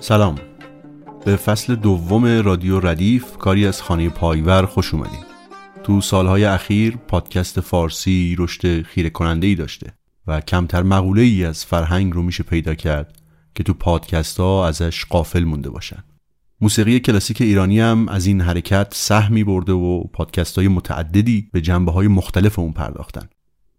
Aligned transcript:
سلام. 0.00 0.51
به 1.24 1.36
فصل 1.36 1.74
دوم 1.74 2.24
رادیو 2.24 2.80
ردیف 2.80 3.36
کاری 3.36 3.66
از 3.66 3.82
خانه 3.82 4.08
پایور 4.08 4.66
خوش 4.66 4.94
اومدیم 4.94 5.20
تو 5.84 6.00
سالهای 6.00 6.44
اخیر 6.44 6.96
پادکست 6.96 7.60
فارسی 7.60 8.36
رشد 8.38 8.82
خیره 8.82 9.10
کننده 9.10 9.46
ای 9.46 9.54
داشته 9.54 9.92
و 10.26 10.40
کمتر 10.40 10.82
مقوله 10.82 11.22
ای 11.22 11.44
از 11.44 11.64
فرهنگ 11.64 12.12
رو 12.12 12.22
میشه 12.22 12.42
پیدا 12.42 12.74
کرد 12.74 13.18
که 13.54 13.62
تو 13.62 13.74
پادکست 13.74 14.40
ها 14.40 14.68
ازش 14.68 15.04
قافل 15.04 15.44
مونده 15.44 15.70
باشن. 15.70 16.04
موسیقی 16.60 17.00
کلاسیک 17.00 17.42
ایرانی 17.42 17.80
هم 17.80 18.08
از 18.08 18.26
این 18.26 18.40
حرکت 18.40 18.94
سهمی 18.94 19.44
برده 19.44 19.72
و 19.72 20.04
پادکست 20.04 20.58
های 20.58 20.68
متعددی 20.68 21.48
به 21.52 21.60
جنبه 21.60 21.92
های 21.92 22.08
مختلف 22.08 22.58
اون 22.58 22.72
پرداختن. 22.72 23.28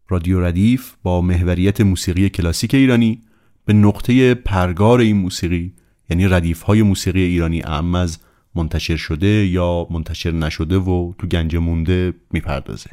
رادیو 0.09 0.43
ردیف 0.43 0.93
با 1.03 1.21
محوریت 1.21 1.81
موسیقی 1.81 2.29
کلاسیک 2.29 2.73
ایرانی 2.73 3.21
به 3.65 3.73
نقطه 3.73 4.33
پرگار 4.33 4.99
این 4.99 5.17
موسیقی 5.17 5.73
یعنی 6.09 6.27
ردیف 6.27 6.61
های 6.61 6.81
موسیقی 6.81 7.21
ایرانی 7.21 7.61
اعم 7.61 7.95
از 7.95 8.17
منتشر 8.55 8.95
شده 8.95 9.47
یا 9.47 9.87
منتشر 9.91 10.31
نشده 10.31 10.77
و 10.77 11.13
تو 11.17 11.27
گنج 11.27 11.55
مونده 11.55 12.13
می‌پردازه. 12.31 12.89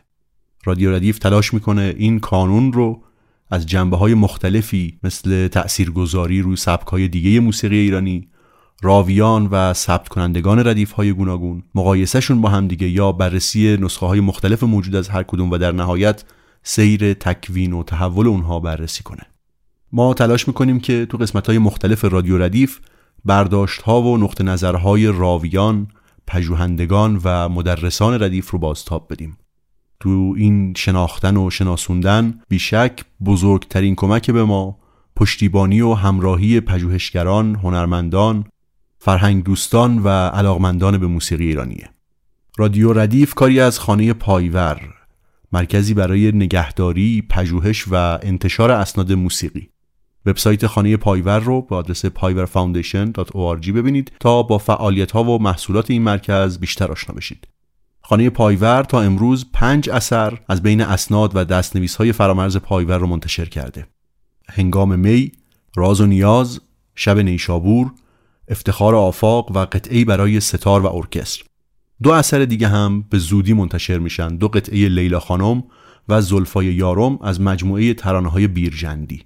رادیو 0.65 0.95
ردیف 0.95 1.19
تلاش 1.19 1.55
می‌کنه 1.55 1.95
این 1.99 2.21
کانون 2.21 2.73
رو 2.73 3.03
از 3.51 3.67
جنبه 3.67 3.97
های 3.97 4.15
مختلفی 4.15 4.99
مثل 5.03 5.49
تأثیرگذاری 5.49 6.43
روی 6.43 6.57
سبک 6.57 6.87
های 6.87 7.09
دیگه 7.09 7.41
موسیقی 7.41 7.77
ایرانی 7.77 8.29
راویان 8.83 9.47
و 9.47 9.73
ثبت 9.73 10.09
کنندگان 10.09 10.69
ردیف 10.69 10.93
های 10.93 11.13
گوناگون 11.13 11.63
مقایسهشون 11.75 12.41
با 12.41 12.49
هم 12.49 12.69
دیگه 12.69 12.89
یا 12.89 13.13
بررسی 13.13 13.77
نسخه 13.77 14.07
های 14.07 14.21
مختلف 14.21 14.63
موجود 14.63 14.97
از 14.97 15.09
هر 15.09 15.23
کدوم 15.23 15.51
و 15.51 15.59
در 15.59 15.73
نهایت 15.73 16.25
سیر 16.63 17.15
تکوین 17.15 17.73
و 17.73 17.83
تحول 17.83 18.27
اونها 18.27 18.61
بررسی 18.61 19.03
کنه. 19.03 19.23
ما 19.93 20.15
تلاش 20.15 20.49
می‌کنیم 20.49 20.81
که 20.81 21.07
تو 21.07 21.19
قسمت 21.19 21.47
های 21.47 21.59
مختلف 21.59 22.05
رادیو 22.05 22.39
ردیف 22.39 22.79
برداشت 23.25 23.83
ها 23.83 24.03
و 24.03 24.19
نقط 24.19 24.41
نظرهای 24.41 25.07
راویان، 25.07 25.89
پژوهندگان 26.27 27.21
و 27.25 27.49
مدرسان 27.49 28.23
ردیف 28.23 28.51
رو 28.51 28.59
بازتاب 28.59 29.07
بدیم. 29.11 29.39
تو 30.01 30.35
این 30.37 30.75
شناختن 30.77 31.37
و 31.37 31.51
شناسوندن 31.51 32.41
بیشک 32.49 33.05
بزرگترین 33.25 33.95
کمک 33.95 34.31
به 34.31 34.45
ما 34.45 34.79
پشتیبانی 35.17 35.81
و 35.81 35.95
همراهی 35.95 36.61
پژوهشگران، 36.61 37.55
هنرمندان، 37.55 38.45
فرهنگ 38.99 39.45
دوستان 39.45 39.99
و 39.99 40.09
علاقمندان 40.09 40.99
به 40.99 41.07
موسیقی 41.07 41.47
ایرانیه. 41.47 41.91
رادیو 42.59 42.93
ردیف 42.93 43.35
کاری 43.35 43.61
از 43.61 43.79
خانه 43.79 44.13
پایور 44.13 44.81
مرکزی 45.53 45.95
برای 45.95 46.33
نگهداری، 46.33 47.23
پژوهش 47.31 47.85
و 47.91 48.19
انتشار 48.23 48.71
اسناد 48.71 49.13
موسیقی 49.13 49.71
وبسایت 50.27 50.67
خانه 50.67 50.97
پایور 50.97 51.39
رو 51.39 51.63
با 51.63 51.77
آدرس 51.77 52.07
payvarfoundation.org 52.07 53.71
ببینید 53.71 54.13
تا 54.21 54.43
با 54.43 54.59
فعالیت 54.59 55.11
ها 55.11 55.25
و 55.25 55.43
محصولات 55.43 55.91
این 55.91 56.03
مرکز 56.03 56.59
بیشتر 56.59 56.93
آشنا 56.93 57.15
بشید. 57.15 57.49
خانه 58.03 58.31
پایور 58.31 58.83
تا 58.83 59.01
امروز 59.01 59.47
پنج 59.53 59.91
اثر 59.91 60.39
از 60.49 60.63
بین 60.63 60.81
اسناد 60.81 61.33
و 61.35 61.45
دستنویس 61.45 61.97
های 61.97 62.13
فرامرز 62.13 62.57
پایور 62.57 62.99
رو 62.99 63.07
منتشر 63.07 63.45
کرده. 63.45 63.87
هنگام 64.49 64.99
می، 64.99 65.33
راز 65.77 66.01
و 66.01 66.07
نیاز، 66.07 66.61
شب 66.95 67.19
نیشابور، 67.19 67.93
افتخار 68.49 68.95
آفاق 68.95 69.51
و 69.57 69.59
قطعی 69.59 70.05
برای 70.05 70.41
ستار 70.41 70.81
و 70.81 70.87
ارکستر. 70.87 71.45
دو 72.03 72.11
اثر 72.11 72.45
دیگه 72.45 72.69
هم 72.69 73.05
به 73.11 73.19
زودی 73.19 73.53
منتشر 73.53 73.99
میشن 73.99 74.37
دو 74.37 74.49
قطعه 74.49 74.89
لیلا 74.89 75.21
خانم 75.21 75.65
و 76.09 76.21
زلفای 76.21 76.67
یارم 76.67 77.19
از 77.23 77.41
مجموعه 77.41 77.95
ترانه 77.95 78.29
های 78.29 78.49
بیرجندی 78.49 79.25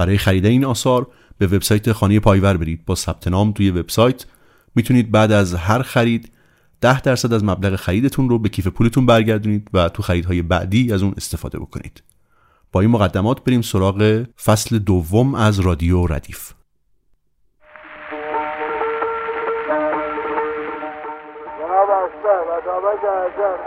برای 0.00 0.18
خرید 0.18 0.46
این 0.46 0.64
آثار 0.64 1.06
به 1.38 1.46
وبسایت 1.46 1.92
خانه 1.92 2.20
پایور 2.20 2.56
برید. 2.56 2.84
با 2.86 2.94
ثبت 2.94 3.28
نام 3.28 3.52
توی 3.52 3.70
وبسایت 3.70 4.26
می‌تونید 4.74 5.10
بعد 5.10 5.32
از 5.32 5.54
هر 5.54 5.82
خرید 5.82 6.32
10 6.80 7.00
درصد 7.00 7.32
از 7.32 7.44
مبلغ 7.44 7.76
خریدتون 7.76 8.28
رو 8.28 8.38
به 8.38 8.48
کیف 8.48 8.66
پولتون 8.66 9.06
برگردونید 9.06 9.68
و 9.72 9.88
تو 9.88 10.02
خریدهای 10.02 10.42
بعدی 10.42 10.92
از 10.92 11.02
اون 11.02 11.14
استفاده 11.16 11.58
بکنید. 11.58 12.02
با 12.72 12.80
این 12.80 12.90
مقدمات 12.90 13.44
بریم 13.44 13.62
سراغ 13.62 14.24
فصل 14.44 14.78
دوم 14.78 15.34
از 15.34 15.60
رادیو 15.60 16.06
ردیف. 16.06 16.52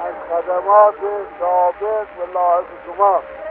از 0.05 0.15
خدمات 0.29 0.95
ثابت 1.39 2.07
و 2.19 2.33
لاحظ 2.33 2.65
شما 2.85 3.42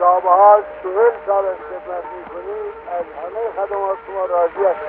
کتابه 0.00 0.28
ها 0.28 0.60
چهل 0.82 1.12
سال 1.26 1.44
خدمت 1.44 2.04
می‌کنید 2.16 2.74
از 2.98 3.04
همه 3.20 3.66
خدمات 3.66 3.98
شما 4.06 4.24
راضی 4.26 4.64
هستم. 4.64 4.80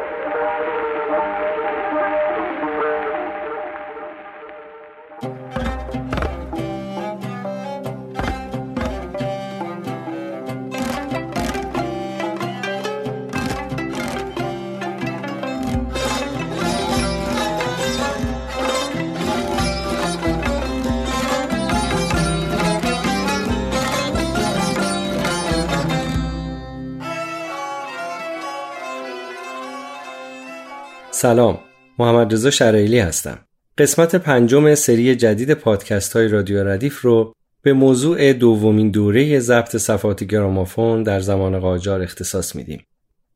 سلام 31.22 31.60
محمد 32.00 32.34
رضا 32.34 32.50
شرایلی 32.50 33.00
هستم 33.00 33.40
قسمت 33.78 34.16
پنجم 34.16 34.76
سری 34.76 35.16
جدید 35.16 35.54
پادکست 35.54 36.14
های 36.14 36.28
رادیو 36.28 36.68
ردیف 36.68 37.02
رو 37.02 37.34
به 37.62 37.74
موضوع 37.74 38.34
دومین 38.34 38.92
دوره 38.92 39.40
ضبط 39.40 39.78
صفحات 39.78 40.24
گرامافون 40.24 41.04
در 41.04 41.20
زمان 41.20 41.60
قاجار 41.60 42.02
اختصاص 42.02 42.56
میدیم 42.56 42.86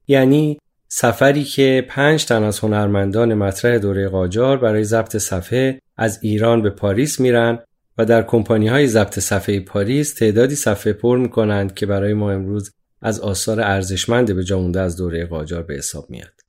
یعنی 0.07 0.59
سفری 0.87 1.43
که 1.43 1.85
پنج 1.89 2.25
تن 2.25 2.43
از 2.43 2.59
هنرمندان 2.59 3.33
مطرح 3.33 3.77
دوره 3.77 4.09
قاجار 4.09 4.57
برای 4.57 4.83
ضبط 4.83 5.17
صفحه 5.17 5.79
از 5.97 6.19
ایران 6.21 6.61
به 6.61 6.69
پاریس 6.69 7.19
میرن 7.19 7.59
و 7.97 8.05
در 8.05 8.23
کمپانی 8.23 8.67
های 8.67 8.87
ضبط 8.87 9.19
صفحه 9.19 9.59
پاریس 9.59 10.13
تعدادی 10.13 10.55
صفحه 10.55 10.93
پر 10.93 11.17
می‌کنند 11.17 11.73
که 11.73 11.85
برای 11.85 12.13
ما 12.13 12.31
امروز 12.31 12.71
از 13.01 13.19
آثار 13.19 13.61
ارزشمند 13.61 14.35
به 14.35 14.43
جا 14.43 14.71
از 14.75 14.97
دوره 14.97 15.25
قاجار 15.25 15.63
به 15.63 15.73
حساب 15.73 16.09
میاد. 16.09 16.44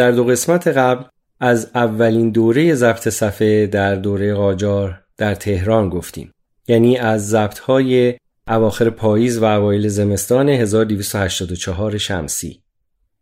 در 0.00 0.10
دو 0.10 0.24
قسمت 0.24 0.68
قبل 0.68 1.04
از 1.40 1.70
اولین 1.74 2.30
دوره 2.30 2.74
ضبط 2.74 3.08
صفحه 3.08 3.66
در 3.66 3.94
دوره 3.94 4.34
قاجار 4.34 5.00
در 5.16 5.34
تهران 5.34 5.88
گفتیم. 5.88 6.32
یعنی 6.68 6.96
از 6.96 7.28
ضبط 7.28 7.58
های 7.58 8.14
اواخر 8.48 8.90
پاییز 8.90 9.38
و 9.38 9.44
اوایل 9.44 9.88
زمستان 9.88 10.48
1284 10.48 11.98
شمسی. 11.98 12.62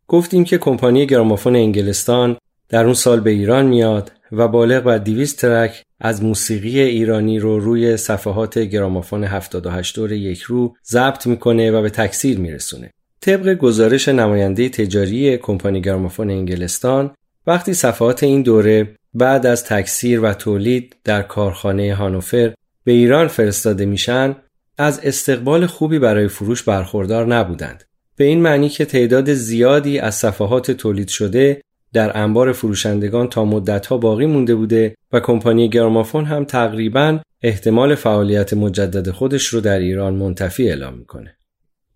گفتیم 0.08 0.44
که 0.44 0.58
کمپانی 0.58 1.06
گرامافون 1.06 1.56
انگلستان 1.56 2.36
در 2.68 2.84
اون 2.84 2.94
سال 2.94 3.20
به 3.20 3.30
ایران 3.30 3.66
میاد 3.66 4.12
و 4.32 4.48
بالغ 4.48 4.82
بر 4.82 4.98
200 4.98 5.40
ترک 5.40 5.82
از 6.00 6.22
موسیقی 6.22 6.80
ایرانی 6.80 7.38
رو 7.38 7.60
روی 7.60 7.96
صفحات 7.96 8.58
گرامافون 8.58 9.24
78 9.24 9.96
دور 9.96 10.12
یک 10.12 10.40
رو 10.40 10.76
ضبط 10.86 11.26
می‌کنه 11.26 11.70
و 11.70 11.82
به 11.82 11.90
تکثیر 11.90 12.38
میرسونه. 12.38 12.90
طبق 13.28 13.54
گزارش 13.54 14.08
نماینده 14.08 14.68
تجاری 14.68 15.36
کمپانی 15.36 15.80
گرامافون 15.80 16.30
انگلستان 16.30 17.10
وقتی 17.46 17.74
صفحات 17.74 18.22
این 18.22 18.42
دوره 18.42 18.94
بعد 19.14 19.46
از 19.46 19.64
تکثیر 19.64 20.20
و 20.20 20.32
تولید 20.32 20.96
در 21.04 21.22
کارخانه 21.22 21.94
هانوفر 21.94 22.54
به 22.84 22.92
ایران 22.92 23.28
فرستاده 23.28 23.86
میشن 23.86 24.36
از 24.78 25.00
استقبال 25.04 25.66
خوبی 25.66 25.98
برای 25.98 26.28
فروش 26.28 26.62
برخوردار 26.62 27.26
نبودند 27.26 27.84
به 28.16 28.24
این 28.24 28.40
معنی 28.40 28.68
که 28.68 28.84
تعداد 28.84 29.34
زیادی 29.34 29.98
از 29.98 30.14
صفحات 30.14 30.70
تولید 30.70 31.08
شده 31.08 31.60
در 31.92 32.18
انبار 32.18 32.52
فروشندگان 32.52 33.28
تا 33.28 33.44
مدتها 33.44 33.98
باقی 33.98 34.26
مونده 34.26 34.54
بوده 34.54 34.94
و 35.12 35.20
کمپانی 35.20 35.68
گرامافون 35.68 36.24
هم 36.24 36.44
تقریبا 36.44 37.20
احتمال 37.42 37.94
فعالیت 37.94 38.54
مجدد 38.54 39.10
خودش 39.10 39.46
رو 39.46 39.60
در 39.60 39.78
ایران 39.78 40.14
منتفی 40.14 40.68
اعلام 40.68 40.94
می‌کنه. 40.94 41.37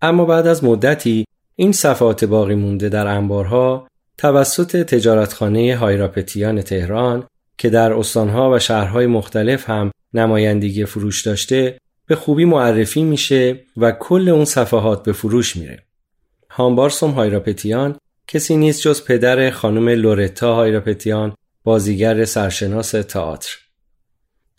اما 0.03 0.25
بعد 0.25 0.47
از 0.47 0.63
مدتی 0.63 1.25
این 1.55 1.71
صفحات 1.71 2.25
باقی 2.25 2.55
مونده 2.55 2.89
در 2.89 3.07
انبارها 3.07 3.87
توسط 4.17 4.83
تجارتخانه 4.83 5.75
هایراپتیان 5.75 6.61
تهران 6.61 7.27
که 7.57 7.69
در 7.69 7.93
استانها 7.93 8.51
و 8.51 8.59
شهرهای 8.59 9.05
مختلف 9.05 9.69
هم 9.69 9.91
نمایندگی 10.13 10.85
فروش 10.85 11.21
داشته 11.21 11.77
به 12.07 12.15
خوبی 12.15 12.45
معرفی 12.45 13.03
میشه 13.03 13.59
و 13.77 13.91
کل 13.91 14.29
اون 14.29 14.45
صفحات 14.45 15.03
به 15.03 15.13
فروش 15.13 15.55
میره. 15.55 15.83
هامبارسوم 16.49 17.11
هایراپتیان 17.11 17.95
کسی 18.27 18.57
نیست 18.57 18.81
جز 18.81 19.05
پدر 19.05 19.49
خانم 19.49 19.89
لورتا 19.89 20.55
هایراپتیان 20.55 21.35
بازیگر 21.63 22.25
سرشناس 22.25 22.91
تئاتر. 22.91 23.57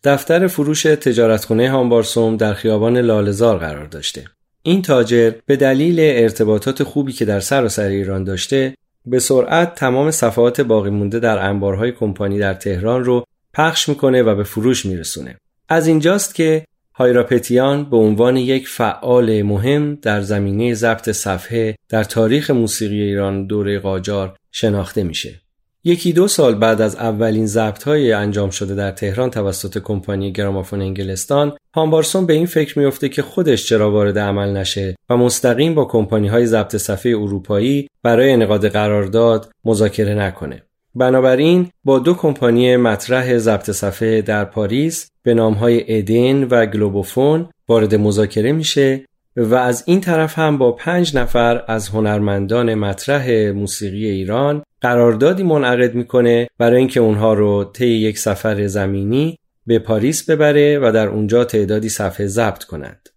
دفتر 0.04 0.46
فروش 0.46 0.82
تجارتخانه 0.82 1.70
هامبارسوم 1.70 2.36
در 2.36 2.54
خیابان 2.54 2.98
لالزار 2.98 3.58
قرار 3.58 3.86
داشته. 3.86 4.24
این 4.66 4.82
تاجر 4.82 5.32
به 5.46 5.56
دلیل 5.56 5.96
ارتباطات 6.00 6.82
خوبی 6.82 7.12
که 7.12 7.24
در 7.24 7.40
سراسر 7.40 7.88
ایران 7.88 8.24
داشته 8.24 8.74
به 9.06 9.18
سرعت 9.18 9.74
تمام 9.74 10.10
صفحات 10.10 10.60
باقی 10.60 10.90
مونده 10.90 11.20
در 11.20 11.38
انبارهای 11.38 11.92
کمپانی 11.92 12.38
در 12.38 12.54
تهران 12.54 13.04
رو 13.04 13.24
پخش 13.54 13.88
می‌کنه 13.88 14.22
و 14.22 14.34
به 14.34 14.44
فروش 14.44 14.86
میرسونه. 14.86 15.36
از 15.68 15.86
اینجاست 15.86 16.34
که 16.34 16.64
هایراپتیان 16.94 17.84
به 17.90 17.96
عنوان 17.96 18.36
یک 18.36 18.68
فعال 18.68 19.42
مهم 19.42 19.94
در 19.94 20.20
زمینه 20.20 20.74
ضبط 20.74 21.10
صفحه 21.10 21.76
در 21.88 22.04
تاریخ 22.04 22.50
موسیقی 22.50 23.02
ایران 23.02 23.46
دوره 23.46 23.78
قاجار 23.78 24.36
شناخته 24.52 25.02
میشه. 25.02 25.40
یکی 25.86 26.12
دو 26.12 26.28
سال 26.28 26.54
بعد 26.54 26.80
از 26.80 26.96
اولین 26.96 27.46
ضبط 27.46 27.88
انجام 27.88 28.50
شده 28.50 28.74
در 28.74 28.90
تهران 28.90 29.30
توسط 29.30 29.78
کمپانی 29.78 30.32
گرامافون 30.32 30.80
انگلستان 30.80 31.52
هامبارسون 31.74 32.26
به 32.26 32.32
این 32.32 32.46
فکر 32.46 32.78
میفته 32.78 33.08
که 33.08 33.22
خودش 33.22 33.68
چرا 33.68 33.90
وارد 33.90 34.18
عمل 34.18 34.56
نشه 34.56 34.96
و 35.10 35.16
مستقیم 35.16 35.74
با 35.74 35.84
کمپانی 35.84 36.28
های 36.28 36.46
ضبط 36.46 36.76
صفحه 36.76 37.12
اروپایی 37.12 37.88
برای 38.02 38.32
انقاد 38.32 38.68
قرارداد 38.68 39.50
مذاکره 39.64 40.14
نکنه. 40.14 40.62
بنابراین 40.94 41.70
با 41.84 41.98
دو 41.98 42.14
کمپانی 42.14 42.76
مطرح 42.76 43.38
ضبط 43.38 43.70
صفحه 43.70 44.22
در 44.22 44.44
پاریس 44.44 45.08
به 45.22 45.34
نامهای 45.34 45.98
ادن 45.98 46.44
و 46.44 46.66
گلوبوفون 46.66 47.48
وارد 47.68 47.94
مذاکره 47.94 48.52
میشه 48.52 49.04
و 49.36 49.54
از 49.54 49.84
این 49.86 50.00
طرف 50.00 50.38
هم 50.38 50.58
با 50.58 50.72
پنج 50.72 51.16
نفر 51.16 51.64
از 51.68 51.88
هنرمندان 51.88 52.74
مطرح 52.74 53.50
موسیقی 53.50 54.06
ایران 54.06 54.62
قراردادی 54.80 55.42
منعقد 55.42 55.94
می‌کنه 55.94 56.48
برای 56.58 56.78
اینکه 56.78 57.00
اونها 57.00 57.34
رو 57.34 57.64
طی 57.64 57.86
یک 57.86 58.18
سفر 58.18 58.66
زمینی 58.66 59.38
به 59.66 59.78
پاریس 59.78 60.30
ببره 60.30 60.78
و 60.78 60.92
در 60.94 61.08
اونجا 61.08 61.44
تعدادی 61.44 61.88
صفحه 61.88 62.26
ضبط 62.26 62.64
کنند. 62.64 63.08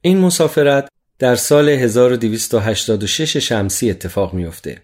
این 0.00 0.18
مسافرت 0.18 0.88
در 1.18 1.34
سال 1.34 1.68
1286 1.68 3.36
شمسی 3.36 3.90
اتفاق 3.90 4.34
میافته. 4.34 4.82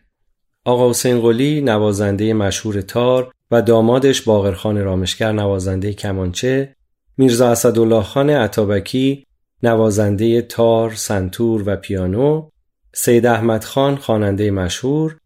آقا 0.64 0.90
حسین 0.90 1.20
قلی 1.20 1.60
نوازنده 1.60 2.34
مشهور 2.34 2.80
تار 2.80 3.32
و 3.50 3.62
دامادش 3.62 4.22
باقرخان 4.22 4.84
رامشگر 4.84 5.32
نوازنده 5.32 5.92
کمانچه، 5.92 6.74
میرزا 7.18 7.50
اسدالله 7.50 8.02
خان 8.02 8.30
عطابکی 8.30 9.26
نوازنده 9.62 10.42
تار، 10.42 10.94
سنتور 10.94 11.62
و 11.66 11.76
پیانو، 11.76 12.48
سید 12.94 13.26
احمد 13.26 13.64
خان 13.64 13.96
خواننده 13.96 14.50
مشهور 14.50 15.16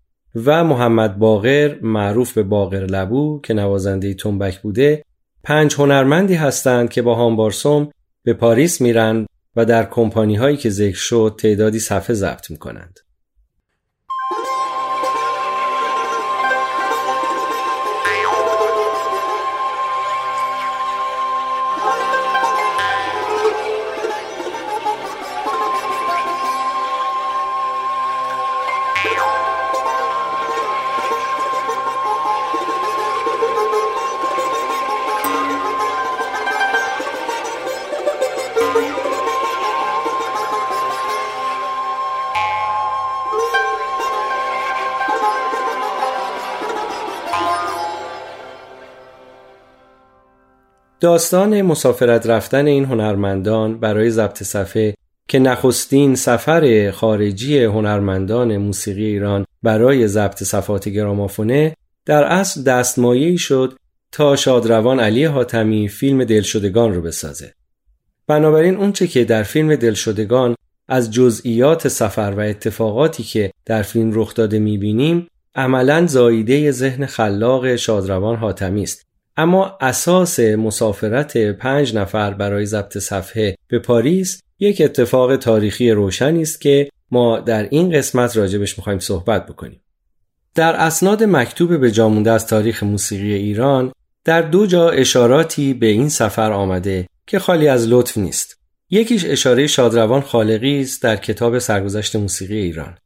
و 0.45 0.65
محمد 0.65 1.19
باقر 1.19 1.79
معروف 1.83 2.33
به 2.33 2.43
باقر 2.43 2.85
لبو 2.85 3.41
که 3.41 3.55
نوازنده 3.55 4.15
تنبک 4.15 4.61
بوده 4.61 5.05
پنج 5.45 5.75
هنرمندی 5.75 6.35
هستند 6.35 6.91
که 6.91 7.03
با 7.03 7.15
هامبارسوم 7.15 7.91
به 8.23 8.33
پاریس 8.33 8.81
میرن 8.81 9.27
و 9.57 9.65
در 9.65 9.85
کمپانی 9.85 10.37
هایی 10.37 10.57
که 10.57 10.71
ذکر 10.71 10.99
شد 10.99 11.35
تعدادی 11.39 11.79
صفحه 11.79 12.15
ضبط 12.15 12.51
می‌کنند. 12.51 12.99
داستان 51.01 51.63
مسافرت 51.63 52.27
رفتن 52.27 52.67
این 52.67 52.85
هنرمندان 52.85 53.81
برای 53.81 54.11
ضبط 54.11 54.43
صفحه 54.43 54.95
که 55.29 55.39
نخستین 55.39 56.15
سفر 56.15 56.91
خارجی 56.91 57.65
هنرمندان 57.65 58.57
موسیقی 58.57 59.05
ایران 59.05 59.47
برای 59.63 60.09
ضبط 60.09 60.43
صفات 60.43 60.89
گرامافونه 60.89 61.77
در 62.05 62.25
اصل 62.25 62.63
دستمایه‌ای 62.63 63.39
شد 63.39 63.79
تا 64.13 64.37
شادروان 64.37 65.01
علی 65.01 65.25
حاتمی 65.25 65.89
فیلم 65.89 66.25
دلشدگان 66.25 66.95
رو 66.95 67.03
بسازه. 67.03 67.53
بنابراین 68.27 68.77
اونچه 68.77 69.07
که 69.07 69.25
در 69.25 69.43
فیلم 69.43 69.77
دلشدگان 69.77 70.55
از 70.89 71.11
جزئیات 71.11 71.89
سفر 71.89 72.35
و 72.37 72.41
اتفاقاتی 72.41 73.23
که 73.23 73.53
در 73.65 73.83
فیلم 73.83 74.11
رخ 74.15 74.35
داده 74.35 74.59
می‌بینیم 74.59 75.29
عملا 75.55 76.07
زاییده 76.07 76.71
ذهن 76.71 77.07
خلاق 77.07 77.77
شادروان 77.77 78.37
حاتمی 78.37 78.83
است 78.83 79.06
اما 79.37 79.77
اساس 79.81 80.41
مسافرت 80.41 81.37
پنج 81.37 81.95
نفر 81.95 82.35
برای 82.35 82.67
ضبط 82.67 82.99
صفحه 82.99 83.57
به 83.69 83.79
پاریس 83.79 84.43
یک 84.59 84.81
اتفاق 84.81 85.37
تاریخی 85.37 85.91
روشنی 85.91 86.43
است 86.43 86.61
که 86.61 86.89
ما 87.11 87.41
در 87.41 87.69
این 87.71 87.91
قسمت 87.91 88.37
راجبش 88.37 88.79
می‌خوایم 88.79 88.99
صحبت 88.99 89.47
بکنیم. 89.47 89.81
در 90.55 90.77
اسناد 90.77 91.25
مکتوب 91.25 91.81
به 91.81 91.91
جامونده 91.91 92.31
از 92.31 92.47
تاریخ 92.47 92.83
موسیقی 92.83 93.33
ایران 93.33 93.93
در 94.25 94.43
دو 94.43 94.67
جا 94.67 94.91
اشاراتی 94.91 95.75
به 95.75 95.87
این 95.87 96.09
سفر 96.09 96.53
آمده 96.53 97.09
که 97.27 97.39
خالی 97.39 97.69
از 97.69 97.89
لطف 97.89 98.19
نیست. 98.19 98.59
یکیش 98.91 99.25
اشاره 99.25 99.67
شادروان 99.67 100.21
خالقی 100.21 100.81
است 100.81 101.03
در 101.03 101.17
کتاب 101.17 101.59
سرگذشت 101.59 102.17
موسیقی 102.17 102.57
ایران. 102.57 102.99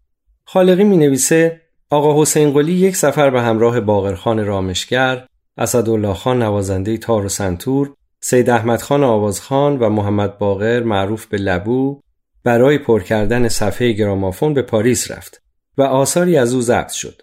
خالقی 0.44 0.84
می 0.84 0.96
نویسه 0.96 1.60
آقا 1.90 2.22
حسین 2.22 2.50
قلی 2.50 2.72
یک 2.72 2.96
سفر 2.96 3.30
به 3.30 3.42
همراه 3.42 3.80
باقرخان 3.80 4.46
رامشگر 4.46 5.26
اسدالله 5.60 6.14
خان 6.14 6.42
نوازنده 6.42 6.96
تار 6.96 7.24
و 7.24 7.28
سنتور، 7.28 7.94
سید 8.20 8.50
احمد 8.50 8.82
خان 8.82 9.04
آوازخان 9.04 9.78
و 9.78 9.88
محمد 9.88 10.38
باقر 10.38 10.82
معروف 10.82 11.26
به 11.26 11.38
لبو 11.38 12.00
برای 12.44 12.78
پر 12.78 13.02
کردن 13.02 13.48
صفحه 13.48 13.92
گرامافون 13.92 14.54
به 14.54 14.62
پاریس 14.62 15.10
رفت 15.10 15.42
و 15.78 15.82
آثاری 15.82 16.36
از 16.36 16.54
او 16.54 16.60
ضبط 16.60 16.92
شد. 16.92 17.22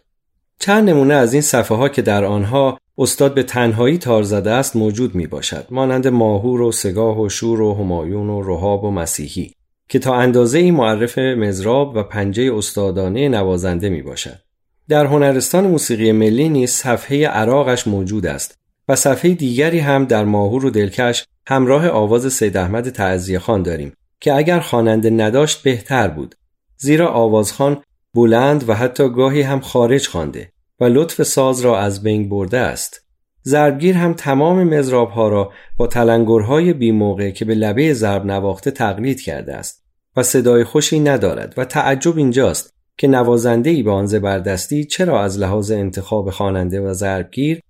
چند 0.60 0.90
نمونه 0.90 1.14
از 1.14 1.34
این 1.34 1.42
صفحه 1.42 1.78
ها 1.78 1.90
که 1.90 2.02
در 2.02 2.26
آنها 2.26 2.78
استاد 2.98 3.34
به 3.34 3.44
تنهایی 3.44 3.98
تار 3.98 4.24
زده 4.24 4.52
است 4.52 4.76
موجود 4.76 5.16
می 5.16 5.28
باشد 5.28 5.68
مانند 5.70 6.08
ماهور 6.08 6.62
و 6.62 6.72
سگاه 6.72 7.22
و 7.22 7.30
شور 7.30 7.62
و 7.62 7.74
همایون 7.74 8.30
و 8.30 8.42
رهاب 8.42 8.84
و 8.84 8.92
مسیحی 8.92 9.54
که 9.90 10.00
تا 10.00 10.16
اندازه 10.16 10.60
ای 10.60 10.72
معرف 10.72 11.18
مزراب 11.18 11.96
و 11.96 12.04
پنجه 12.04 12.56
استادانه 12.56 13.30
نوازنده 13.30 13.90
می 13.90 14.02
باشد. 14.02 14.47
در 14.90 15.06
هنرستان 15.06 15.68
موسیقی 15.68 16.12
ملی 16.12 16.50
نیز 16.50 16.70
صفحه 16.70 17.28
عراقش 17.28 17.88
موجود 17.88 18.26
است 18.26 18.58
و 18.88 18.96
صفحه 18.96 19.34
دیگری 19.34 19.80
هم 19.80 20.06
در 20.06 20.26
ماهور 20.26 20.66
و 20.66 20.70
دلکش 20.70 21.26
همراه 21.48 21.90
آواز 21.90 22.34
سید 22.34 22.58
احمد 22.58 22.90
تعذیه 22.90 23.40
خان 23.40 23.64
داریم 23.64 23.94
که 24.20 24.34
اگر 24.34 24.60
خواننده 24.60 25.10
نداشت 25.10 25.64
بهتر 25.64 26.08
بود. 26.08 26.36
زیرا 26.78 27.08
آوازخان 27.08 27.84
بلند 28.14 28.70
و 28.70 28.74
حتی 28.74 29.10
گاهی 29.10 29.42
هم 29.42 29.60
خارج 29.60 30.08
خوانده 30.08 30.52
و 30.80 30.86
لطف 30.86 31.24
ساز 31.24 31.62
را 31.62 31.80
از 31.80 32.04
بین 32.04 32.30
برده 32.30 32.58
است. 32.58 33.02
ضربگیر 33.46 33.96
هم 33.96 34.14
تمام 34.14 34.64
مزراب 34.64 35.10
ها 35.10 35.28
را 35.28 35.52
با 35.78 35.88
تلنگرهای 35.88 36.74
بی 36.74 37.32
که 37.32 37.46
به 37.46 37.56
لبه 37.56 37.94
ضرب 37.94 38.26
نواخته 38.26 38.72
تقلید 38.72 39.22
کرده 39.22 39.56
است 39.56 39.84
و 40.16 40.24
صدای 40.24 40.64
خوشی 40.64 41.00
ندارد 41.00 41.54
و 41.58 41.66
تعجب 41.66 42.18
اینجاست 42.18 42.77
که 42.98 43.08
نوازنده 43.08 43.70
ای 43.70 43.84
به 43.84 43.92
آن 43.92 44.06
زبردستی 44.06 44.86
چرا 44.86 45.24
از 45.24 45.40
لحاظ 45.40 45.72
انتخاب 45.72 46.30
خواننده 46.30 46.82
و 46.82 46.94
ضربگیر 46.94 47.62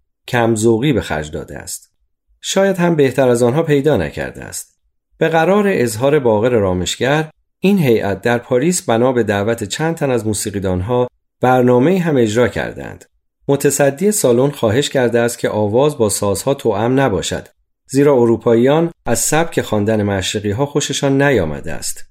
ذوقی 0.55 0.93
به 0.93 1.01
خرج 1.01 1.31
داده 1.31 1.57
است؟ 1.57 1.91
شاید 2.41 2.77
هم 2.77 2.95
بهتر 2.95 3.29
از 3.29 3.43
آنها 3.43 3.63
پیدا 3.63 3.97
نکرده 3.97 4.43
است. 4.43 4.79
به 5.17 5.27
قرار 5.27 5.67
اظهار 5.67 6.19
باقر 6.19 6.49
رامشگر 6.49 7.29
این 7.59 7.79
هیئت 7.79 8.21
در 8.21 8.37
پاریس 8.37 8.81
بنا 8.81 9.11
به 9.11 9.23
دعوت 9.23 9.63
چند 9.63 9.95
تن 9.95 10.11
از 10.11 10.27
موسیقیدانها 10.27 11.07
برنامه 11.41 11.99
هم 11.99 12.17
اجرا 12.17 12.47
کردند. 12.47 13.05
متصدی 13.47 14.11
سالن 14.11 14.49
خواهش 14.49 14.89
کرده 14.89 15.19
است 15.19 15.39
که 15.39 15.49
آواز 15.49 15.97
با 15.97 16.09
سازها 16.09 16.53
توأم 16.53 16.99
نباشد 16.99 17.47
زیرا 17.89 18.13
اروپاییان 18.13 18.91
از 19.05 19.19
سبک 19.19 19.61
خواندن 19.61 20.03
مشرقی 20.03 20.51
ها 20.51 20.65
خوششان 20.65 21.21
نیامده 21.21 21.73
است. 21.73 22.06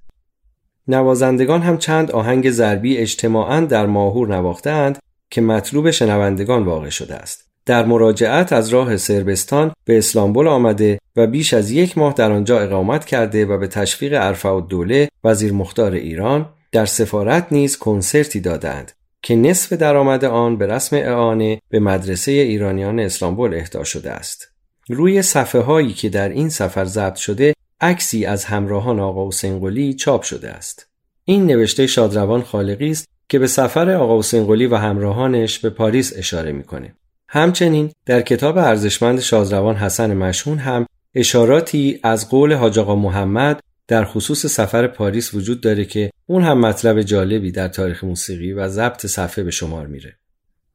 نوازندگان 0.88 1.62
هم 1.62 1.78
چند 1.78 2.11
آهنگ 2.11 2.50
ضربی 2.50 2.97
اجتماعاً 2.97 3.61
در 3.61 3.87
ماهور 3.87 4.28
نواختند 4.28 4.99
که 5.31 5.40
مطلوب 5.40 5.90
شنوندگان 5.90 6.64
واقع 6.64 6.88
شده 6.88 7.14
است. 7.14 7.47
در 7.66 7.85
مراجعت 7.85 8.52
از 8.52 8.69
راه 8.69 8.97
سربستان 8.97 9.73
به 9.85 9.99
اسلامبول 9.99 10.49
آمده 10.49 10.99
و 11.16 11.26
بیش 11.26 11.55
از 11.55 11.71
یک 11.71 11.99
ماه 11.99 12.14
در 12.14 12.33
آنجا 12.33 12.61
اقامت 12.61 13.05
کرده 13.05 13.47
و 13.47 13.59
به 13.59 13.66
تشویق 13.66 14.35
و 14.45 14.61
دوله 14.61 15.09
وزیر 15.25 15.52
مختار 15.52 15.93
ایران 15.93 16.49
در 16.73 16.87
سفارت 16.87 17.47
نیز 17.50 17.78
کنسرتی 17.78 18.40
دادند 18.40 18.93
که 19.23 19.37
نصف 19.37 19.73
درآمد 19.73 20.25
آن 20.25 20.57
به 20.57 20.66
رسم 20.66 20.97
اعانه 20.97 21.61
به 21.69 21.81
مدرسه 21.81 22.33
ایرانیان 22.33 23.00
اسلامبول 23.00 23.55
اهدا 23.55 23.85
شده 23.85 24.11
است. 24.11 24.49
روی 24.88 25.23
صفحه 25.23 25.61
هایی 25.61 25.93
که 25.93 26.09
در 26.09 26.28
این 26.28 26.49
سفر 26.49 26.85
ضبط 26.85 27.16
شده 27.16 27.55
عکسی 27.80 28.25
از 28.25 28.45
همراهان 28.45 29.00
آقا 29.00 29.28
حسین 29.28 29.95
چاپ 29.95 30.23
شده 30.23 30.50
است. 30.50 30.87
این 31.25 31.47
نوشته 31.47 31.87
شادروان 31.87 32.42
خالقی 32.42 32.90
است 32.90 33.09
که 33.28 33.38
به 33.38 33.47
سفر 33.47 33.90
آقا 33.90 34.18
حسین 34.18 34.66
و 34.73 34.76
همراهانش 34.76 35.59
به 35.59 35.71
پاریس 35.71 36.12
اشاره 36.16 36.52
می‌کنه. 36.52 36.95
همچنین 37.28 37.92
در 38.06 38.23
کتاب 38.23 38.59
ارزشمند 38.59 39.21
شادروان 39.21 39.76
حسن 39.76 40.14
مشهون 40.14 40.59
هم 40.59 40.87
اشاراتی 41.14 42.00
از 42.02 42.30
قول 42.30 42.52
حاج 42.52 42.78
آقا 42.78 42.95
محمد 42.95 43.61
در 43.88 44.04
خصوص 44.04 44.47
سفر 44.47 44.87
پاریس 44.87 45.35
وجود 45.35 45.61
داره 45.61 45.85
که 45.85 46.11
اون 46.26 46.42
هم 46.42 46.61
مطلب 46.61 47.02
جالبی 47.02 47.52
در 47.52 47.68
تاریخ 47.68 48.04
موسیقی 48.04 48.52
و 48.52 48.68
ضبط 48.68 49.06
صفحه 49.06 49.45
به 49.45 49.50
شمار 49.50 49.87
میره. 49.87 50.16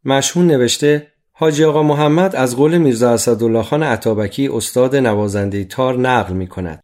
مشهون 0.05 0.48
نوشته 0.48 1.08
حاجی 1.31 1.63
آقا 1.63 1.84
محمد 1.84 2.36
از 2.36 2.55
قول 2.55 2.77
میرزا 2.77 3.13
اسدالله 3.13 3.63
خان 3.63 3.84
عطابکی 3.84 4.48
استاد 4.48 4.96
نوازنده 4.96 5.63
تار 5.63 5.98
نقل 5.98 6.34
می 6.34 6.48
کند. 6.48 6.84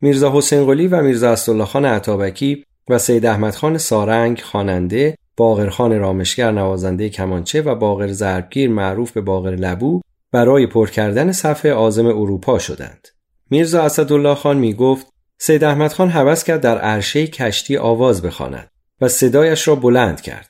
میرزا 0.00 0.32
حسین 0.32 0.66
قلی 0.66 0.86
و 0.86 1.02
میرزا 1.02 1.30
اسدالله 1.30 1.64
خان 1.64 1.84
عطابکی 1.84 2.64
و 2.88 2.98
سید 2.98 3.26
احمد 3.26 3.54
خان 3.54 3.78
سارنگ 3.78 4.40
خواننده، 4.40 5.18
باقرخان 5.36 5.98
رامشگر 5.98 6.50
نوازنده 6.50 7.08
کمانچه 7.08 7.62
و 7.62 7.74
باقر 7.74 8.08
زربگیر 8.08 8.70
معروف 8.70 9.12
به 9.12 9.20
باقر 9.20 9.50
لبو 9.54 10.00
برای 10.32 10.66
پر 10.66 10.90
کردن 10.90 11.32
صفحه 11.32 11.72
آزم 11.72 12.06
اروپا 12.06 12.58
شدند. 12.58 13.08
میرزا 13.50 13.82
اسدالله 13.82 14.34
خان 14.34 14.58
می 14.58 14.74
گفت 14.74 15.06
سید 15.38 15.64
احمد 15.64 15.92
خان 15.92 16.08
حوض 16.08 16.44
کرد 16.44 16.60
در 16.60 16.78
عرشه 16.78 17.26
کشتی 17.26 17.76
آواز 17.76 18.22
بخواند 18.22 18.70
و 19.00 19.08
صدایش 19.08 19.68
را 19.68 19.74
بلند 19.74 20.20
کرد. 20.20 20.48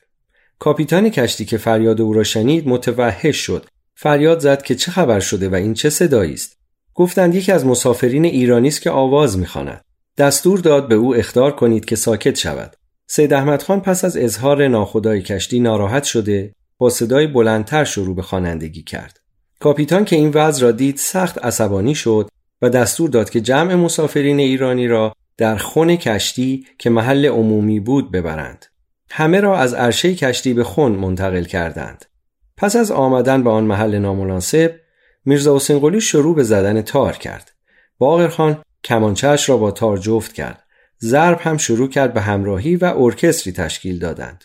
کاپیتان 0.59 1.09
کشتی 1.09 1.45
که 1.45 1.57
فریاد 1.57 2.01
او 2.01 2.13
را 2.13 2.23
شنید 2.23 2.67
متوحش 2.67 3.37
شد. 3.37 3.65
فریاد 3.95 4.39
زد 4.39 4.61
که 4.61 4.75
چه 4.75 4.91
خبر 4.91 5.19
شده 5.19 5.49
و 5.49 5.55
این 5.55 5.73
چه 5.73 5.89
صدایی 5.89 6.33
است؟ 6.33 6.56
گفتند 6.97 7.35
یکی 7.35 7.51
از 7.51 7.65
مسافرین 7.65 8.25
ایرانی 8.25 8.67
است 8.67 8.81
که 8.81 8.89
آواز 8.89 9.37
می‌خواند. 9.37 9.81
دستور 10.17 10.59
داد 10.59 10.87
به 10.87 10.95
او 10.95 11.15
اختار 11.15 11.55
کنید 11.55 11.85
که 11.85 11.95
ساکت 11.95 12.35
شود. 12.35 12.75
سید 13.07 13.33
احمد 13.33 13.61
خان 13.61 13.81
پس 13.81 14.05
از 14.05 14.17
اظهار 14.17 14.67
ناخدای 14.67 15.21
کشتی 15.21 15.59
ناراحت 15.59 16.03
شده 16.03 16.53
با 16.77 16.89
صدای 16.89 17.27
بلندتر 17.27 17.83
شروع 17.83 18.15
به 18.15 18.21
خوانندگی 18.21 18.83
کرد. 18.83 19.19
کاپیتان 19.59 20.05
که 20.05 20.15
این 20.15 20.31
وضع 20.33 20.63
را 20.63 20.71
دید 20.71 20.97
سخت 20.97 21.37
عصبانی 21.37 21.95
شد 21.95 22.29
و 22.61 22.69
دستور 22.69 23.09
داد 23.09 23.29
که 23.29 23.41
جمع 23.41 23.75
مسافرین 23.75 24.39
ایرانی 24.39 24.87
را 24.87 25.13
در 25.37 25.57
خون 25.57 25.95
کشتی 25.95 26.65
که 26.77 26.89
محل 26.89 27.25
عمومی 27.25 27.79
بود 27.79 28.11
ببرند. 28.11 28.65
همه 29.09 29.39
را 29.39 29.57
از 29.57 29.73
عرشه 29.73 30.15
کشتی 30.15 30.53
به 30.53 30.63
خون 30.63 30.91
منتقل 30.91 31.43
کردند. 31.43 32.05
پس 32.57 32.75
از 32.75 32.91
آمدن 32.91 33.43
به 33.43 33.49
آن 33.49 33.63
محل 33.63 33.97
نامناسب 33.97 34.86
میرزا 35.27 35.55
حسین 35.55 35.79
قلی 35.79 36.01
شروع 36.01 36.35
به 36.35 36.43
زدن 36.43 36.81
تار 36.81 37.13
کرد. 37.13 37.51
باقرخان 37.97 38.61
کمانچهش 38.83 39.49
را 39.49 39.57
با 39.57 39.71
تار 39.71 39.97
جفت 39.97 40.33
کرد. 40.33 40.63
ضرب 41.01 41.39
هم 41.41 41.57
شروع 41.57 41.89
کرد 41.89 42.13
به 42.13 42.21
همراهی 42.21 42.75
و 42.75 42.93
ارکستری 42.97 43.53
تشکیل 43.53 43.99
دادند. 43.99 44.43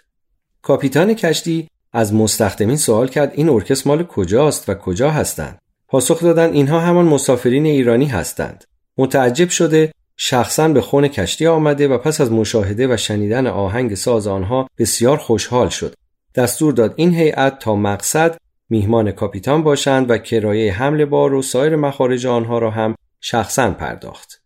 کاپیتان 0.62 1.14
کشتی 1.14 1.68
از 1.92 2.14
مستخدمین 2.14 2.76
سوال 2.76 3.08
کرد 3.08 3.32
این 3.34 3.48
ارکستر 3.48 3.88
مال 3.88 4.04
کجاست 4.04 4.68
و 4.68 4.74
کجا 4.74 5.10
هستند؟ 5.10 5.58
پاسخ 5.88 6.22
دادند 6.22 6.54
اینها 6.54 6.80
همان 6.80 7.04
مسافرین 7.04 7.66
ایرانی 7.66 8.06
هستند. 8.06 8.64
متعجب 8.98 9.48
شده 9.48 9.92
شخصا 10.16 10.68
به 10.68 10.80
خون 10.80 11.08
کشتی 11.08 11.46
آمده 11.46 11.88
و 11.88 11.98
پس 11.98 12.20
از 12.20 12.32
مشاهده 12.32 12.94
و 12.94 12.96
شنیدن 12.96 13.46
آهنگ 13.46 13.94
ساز 13.94 14.26
آنها 14.26 14.68
بسیار 14.78 15.16
خوشحال 15.16 15.68
شد. 15.68 15.94
دستور 16.34 16.72
داد 16.72 16.94
این 16.96 17.14
هیئت 17.14 17.58
تا 17.58 17.76
مقصد 17.76 18.36
میهمان 18.72 19.12
کاپیتان 19.12 19.62
باشند 19.62 20.10
و 20.10 20.18
کرایه 20.18 20.72
حمل 20.72 21.04
بار 21.04 21.34
و 21.34 21.42
سایر 21.42 21.76
مخارج 21.76 22.26
آنها 22.26 22.58
را 22.58 22.70
هم 22.70 22.94
شخصا 23.20 23.70
پرداخت. 23.70 24.42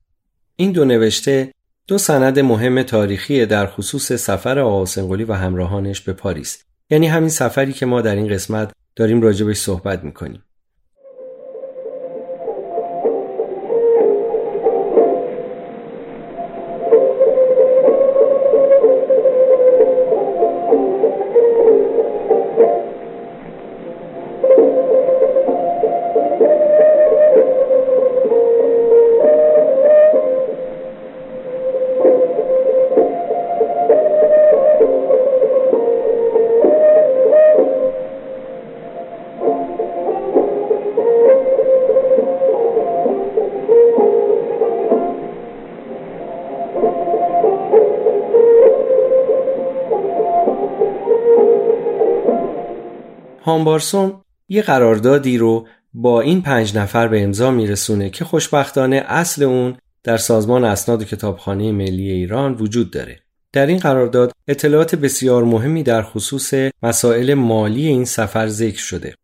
این 0.57 0.73
دو 0.73 0.85
نوشته 0.85 1.53
دو 1.89 1.99
سند 1.99 2.39
مهم 2.39 2.83
تاریخی 2.83 3.47
در 3.47 3.67
خصوص 3.67 4.13
سفر 4.13 4.59
آقا 4.59 4.85
و 5.25 5.33
همراهانش 5.33 6.01
به 6.01 6.13
پاریس 6.13 6.65
یعنی 6.91 7.07
همین 7.07 7.29
سفری 7.29 7.73
که 7.73 7.87
ما 7.87 8.01
در 8.01 8.17
این 8.17 8.29
قسمت 8.29 8.73
داریم 8.97 9.23
راجبش 9.23 9.57
صحبت 9.57 10.05
می‌کنیم. 10.05 10.43
هامبارسوم 53.47 54.21
یه 54.49 54.63
قراردادی 54.63 55.39
رو 55.39 55.67
با 55.95 56.21
این 56.21 56.43
پنج 56.43 56.77
نفر 56.77 57.09
به 57.09 57.23
امضا 57.23 57.51
میرسونه 57.51 58.11
که 58.11 58.25
خوشبختانه 58.25 58.97
اصل 59.07 59.43
اون 59.43 59.77
در 60.05 60.17
سازمان 60.17 60.65
اسناد 60.65 61.05
کتابخانه 61.05 61.73
ملی 61.73 62.11
ایران 62.11 62.55
وجود 62.55 62.91
داره. 62.91 63.19
در 63.53 63.67
این 63.67 63.79
قرارداد 63.79 64.33
اطلاعات 64.49 64.95
بسیار 64.95 65.45
مهمی 65.45 65.83
در 65.83 66.03
خصوص 66.03 66.55
مسائل 66.83 67.35
مالی 67.35 67.87
این 67.87 68.05
سفر 68.05 68.49
ذکر 68.49 68.81
شده. 68.81 69.15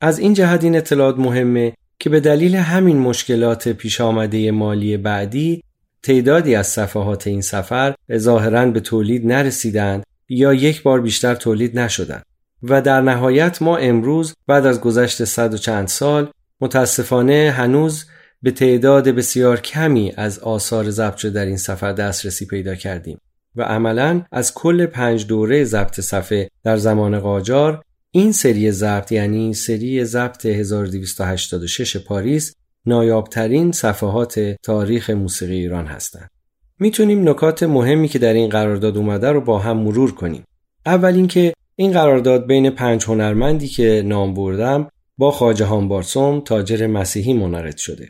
از 0.00 0.18
این 0.18 0.34
جهت 0.34 0.64
این 0.64 0.76
اطلاعات 0.76 1.18
مهمه 1.18 1.72
که 1.98 2.10
به 2.10 2.20
دلیل 2.20 2.56
همین 2.56 2.98
مشکلات 2.98 3.68
پیش 3.68 4.00
آمده 4.00 4.50
مالی 4.50 4.96
بعدی 4.96 5.62
تعدادی 6.02 6.54
از 6.54 6.66
صفحات 6.66 7.26
این 7.26 7.40
سفر 7.40 7.94
ظاهرا 8.16 8.66
به 8.66 8.80
تولید 8.80 9.26
نرسیدند 9.26 10.02
یا 10.28 10.54
یک 10.54 10.82
بار 10.82 11.00
بیشتر 11.00 11.34
تولید 11.34 11.78
نشدند. 11.78 12.22
و 12.62 12.82
در 12.82 13.00
نهایت 13.00 13.62
ما 13.62 13.76
امروز 13.76 14.34
بعد 14.46 14.66
از 14.66 14.80
گذشت 14.80 15.24
صد 15.24 15.54
و 15.54 15.56
چند 15.56 15.88
سال 15.88 16.30
متاسفانه 16.60 17.54
هنوز 17.56 18.04
به 18.42 18.50
تعداد 18.50 19.08
بسیار 19.08 19.60
کمی 19.60 20.12
از 20.16 20.38
آثار 20.38 20.90
ضبط 20.90 21.16
شده 21.16 21.30
در 21.30 21.46
این 21.46 21.56
سفر 21.56 21.92
دسترسی 21.92 22.46
پیدا 22.46 22.74
کردیم 22.74 23.18
و 23.56 23.62
عملا 23.62 24.22
از 24.32 24.54
کل 24.54 24.86
پنج 24.86 25.26
دوره 25.26 25.64
ضبط 25.64 26.00
صفحه 26.00 26.50
در 26.64 26.76
زمان 26.76 27.18
قاجار 27.20 27.82
این 28.10 28.32
سری 28.32 28.70
ضبط 28.70 29.12
یعنی 29.12 29.54
سری 29.54 30.04
ضبط 30.04 30.46
1286 30.46 31.96
پاریس 31.96 32.54
نایابترین 32.86 33.72
صفحات 33.72 34.56
تاریخ 34.62 35.10
موسیقی 35.10 35.54
ایران 35.54 35.86
هستند. 35.86 36.30
می‌تونیم 36.78 37.28
نکات 37.28 37.62
مهمی 37.62 38.08
که 38.08 38.18
در 38.18 38.32
این 38.32 38.48
قرارداد 38.48 38.96
اومده 38.96 39.32
رو 39.32 39.40
با 39.40 39.58
هم 39.58 39.76
مرور 39.76 40.14
کنیم. 40.14 40.44
اول 40.86 41.14
اینکه 41.14 41.54
این 41.80 41.92
قرارداد 41.92 42.46
بین 42.46 42.70
پنج 42.70 43.04
هنرمندی 43.04 43.68
که 43.68 44.02
نام 44.06 44.34
بردم 44.34 44.88
با 45.18 45.30
خواجه 45.30 45.64
هامبارسوم 45.64 46.40
تاجر 46.40 46.86
مسیحی 46.86 47.32
منعقد 47.32 47.76
شده. 47.76 48.08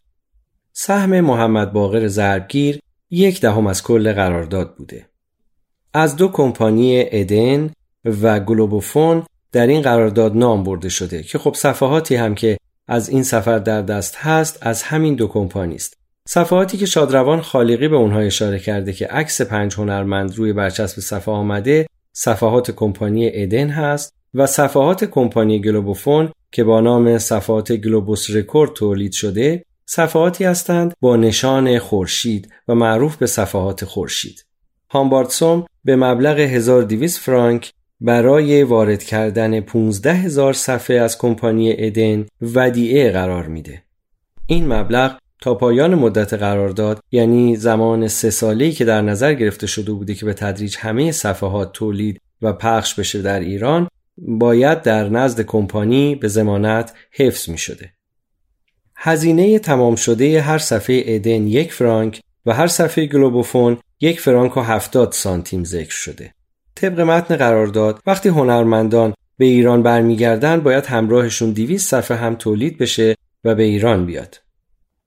سهم 0.73 1.21
محمد 1.21 1.73
باقر 1.73 2.07
زربگیر 2.07 2.81
یک 3.11 3.41
دهم 3.41 3.67
از 3.67 3.83
کل 3.83 4.13
قرارداد 4.13 4.75
بوده. 4.77 5.07
از 5.95 6.17
دو 6.17 6.29
کمپانی 6.29 7.05
ادن 7.11 7.71
و 8.23 8.41
گلوبوفون 8.41 9.23
در 9.53 9.67
این 9.67 9.83
قرارداد 9.83 10.37
نام 10.37 10.65
برده 10.65 10.89
شده 10.89 11.23
که 11.23 11.39
خب 11.39 11.55
صفحاتی 11.55 12.15
هم 12.15 12.35
که 12.35 12.59
از 12.87 13.09
این 13.09 13.23
سفر 13.23 13.59
در 13.59 13.83
دست 13.83 14.17
هست 14.17 14.59
از 14.61 14.83
همین 14.83 15.15
دو 15.15 15.27
کمپانی 15.27 15.75
است. 15.75 15.97
صفحاتی 16.29 16.79
که 16.79 16.87
شادروان 16.87 17.41
خالقی 17.41 17.89
به 17.89 17.97
اونها 17.97 18.19
اشاره 18.19 18.59
کرده 18.59 18.93
که 18.93 19.07
عکس 19.07 19.41
پنج 19.41 19.75
هنرمند 19.75 20.37
روی 20.37 20.53
برچسب 20.53 21.01
صفحه 21.01 21.35
آمده 21.35 21.87
صفحات 22.21 22.71
کمپانی 22.71 23.31
ادن 23.33 23.69
هست 23.69 24.15
و 24.35 24.47
صفحات 24.47 25.05
کمپانی 25.05 25.61
گلوبوفون 25.61 26.33
که 26.53 26.65
با 26.65 26.81
نام 26.81 27.19
صفحات 27.19 27.73
گلوبوس 27.73 28.31
رکورد 28.31 28.73
تولید 28.73 29.13
شده 29.13 29.65
صفحاتی 29.87 30.45
هستند 30.45 30.95
با 31.01 31.17
نشان 31.17 31.79
خورشید 31.79 32.49
و 32.69 32.75
معروف 32.75 33.17
به 33.17 33.27
صفحات 33.27 33.85
خورشید. 33.85 34.45
هامباردسوم 34.91 35.67
به 35.85 35.97
مبلغ 35.97 36.39
1200 36.39 37.21
فرانک 37.21 37.73
برای 38.01 38.63
وارد 38.63 39.03
کردن 39.03 39.61
15 39.61 40.13
هزار 40.13 40.53
صفحه 40.53 40.97
از 40.97 41.19
کمپانی 41.19 41.75
ادن 41.79 42.27
ودیعه 42.41 43.13
قرار 43.13 43.47
میده. 43.47 43.83
این 44.47 44.73
مبلغ 44.73 45.19
تا 45.41 45.55
پایان 45.55 45.95
مدت 45.95 46.35
قرارداد 46.35 47.01
یعنی 47.13 47.57
زمان 47.57 48.09
سه 48.09 48.31
ساله‌ای 48.31 48.73
که 48.73 48.85
در 48.85 49.03
نظر 49.03 49.35
گرفته 49.35 49.67
شده 49.67 49.93
بوده 49.93 50.15
که 50.15 50.25
به 50.25 50.35
تدریج 50.35 50.77
همه 50.79 51.13
صفحات 51.13 51.73
تولید 51.73 52.21
و 52.43 52.53
پخش 52.53 52.95
بشه 52.95 53.23
در 53.23 53.41
ایران 53.41 53.89
باید 54.19 54.83
در 54.83 55.09
نزد 55.09 55.41
کمپانی 55.41 56.15
به 56.15 56.29
زمانت 56.29 56.93
حفظ 57.13 57.49
می 57.49 57.59
شده. 57.59 57.93
هزینه 58.97 59.59
تمام 59.59 59.97
شده 59.97 60.41
هر 60.41 60.59
صفحه 60.59 61.03
ادن 61.07 61.47
یک 61.47 61.73
فرانک 61.73 62.21
و 62.47 62.53
هر 62.53 62.67
صفحه 62.67 63.07
گلوبوفون 63.07 63.79
یک 64.01 64.21
فرانک 64.21 64.57
و 64.57 64.61
هفتاد 64.61 65.13
سانتیم 65.13 65.65
ذکر 65.65 65.95
شده. 65.95 66.35
طبق 66.75 67.01
متن 67.01 67.37
قرارداد 67.37 68.01
وقتی 68.07 68.29
هنرمندان 68.29 69.15
به 69.39 69.45
ایران 69.45 69.83
برمیگردن 69.83 70.61
باید 70.61 70.87
همراهشون 70.87 71.51
200 71.51 71.91
صفحه 71.91 72.17
هم 72.17 72.35
تولید 72.35 72.79
بشه 72.79 73.15
و 73.45 73.55
به 73.55 73.63
ایران 73.63 74.07
بیاد. 74.07 74.41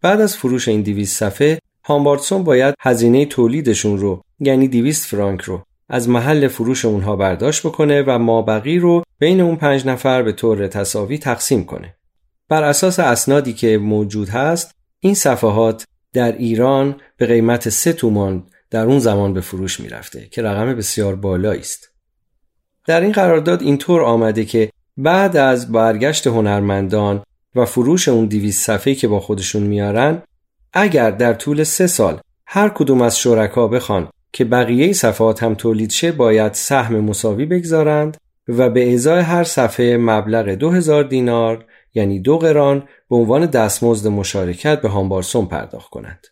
بعد 0.02 0.22
از 0.22 0.38
فروش 0.38 0.68
این 0.68 0.82
200 0.82 1.20
صفحه 1.20 1.60
هامباردسون 1.86 2.44
باید 2.44 2.76
هزینه 2.80 3.26
تولیدشون 3.26 3.98
رو 3.98 4.24
یعنی 4.40 4.68
200 4.68 5.06
فرانک 5.06 5.42
رو 5.42 5.62
از 5.90 6.10
محل 6.10 6.48
فروش 6.48 6.86
اونها 6.86 7.16
برداشت 7.16 7.68
بکنه 7.68 8.04
و 8.08 8.20
مابقی 8.20 8.80
رو 8.80 9.04
بین 9.20 9.42
اون 9.42 9.56
پنج 9.56 9.86
نفر 9.86 10.24
به 10.24 10.32
طور 10.32 10.68
تصاوی 10.68 11.18
تقسیم 11.18 11.66
کنه. 11.66 11.96
بر 12.50 12.64
اساس 12.64 13.00
اسنادی 13.00 13.54
که 13.54 13.78
موجود 13.78 14.30
هست 14.30 14.76
این 15.00 15.14
صفحات 15.14 15.86
در 16.14 16.32
ایران 16.32 16.96
به 17.18 17.26
قیمت 17.26 17.70
سه 17.70 17.94
تومان 17.94 18.44
در 18.70 18.86
اون 18.86 19.00
زمان 19.00 19.34
به 19.34 19.42
فروش 19.42 19.80
می‌رفته 19.80 20.28
که 20.32 20.42
رقم 20.42 20.76
بسیار 20.76 21.16
بالایی 21.16 21.60
است. 21.60 21.92
در 22.88 23.02
این 23.02 23.12
قرارداد 23.12 23.62
اینطور 23.62 24.02
آمده 24.02 24.46
که 24.46 24.72
بعد 24.98 25.38
از 25.38 25.72
برگشت 25.72 26.28
هنرمندان 26.28 27.24
و 27.56 27.66
فروش 27.66 28.08
اون 28.08 28.26
دیویز 28.26 28.58
صفحه 28.58 28.96
که 28.96 29.08
با 29.08 29.20
خودشون 29.20 29.64
میارن 29.64 30.22
اگر 30.74 31.12
در 31.12 31.34
طول 31.34 31.64
سه 31.64 31.88
سال 31.88 32.20
هر 32.46 32.70
کدوم 32.70 33.02
از 33.02 33.20
شرکا 33.20 33.68
بخوان 33.68 34.10
که 34.34 34.46
بقیه 34.46 34.94
صفحات 34.94 35.44
هم 35.44 35.56
تولید 35.56 35.92
شه 35.92 36.12
باید 36.12 36.54
سهم 36.54 37.00
مساوی 37.00 37.46
بگذارند 37.46 38.18
و 38.48 38.70
به 38.70 38.94
ازای 38.94 39.22
هر 39.22 39.44
صفحه 39.44 39.98
مبلغ 39.98 40.50
2000 40.50 41.04
دینار 41.04 41.66
یعنی 41.94 42.20
دو 42.20 42.38
قران 42.38 42.84
به 43.10 43.16
عنوان 43.16 43.46
دستمزد 43.46 44.08
مشارکت 44.08 44.82
به 44.82 44.90
هامبارسون 44.90 45.46
پرداخت 45.46 45.90
کنند. 45.90 46.28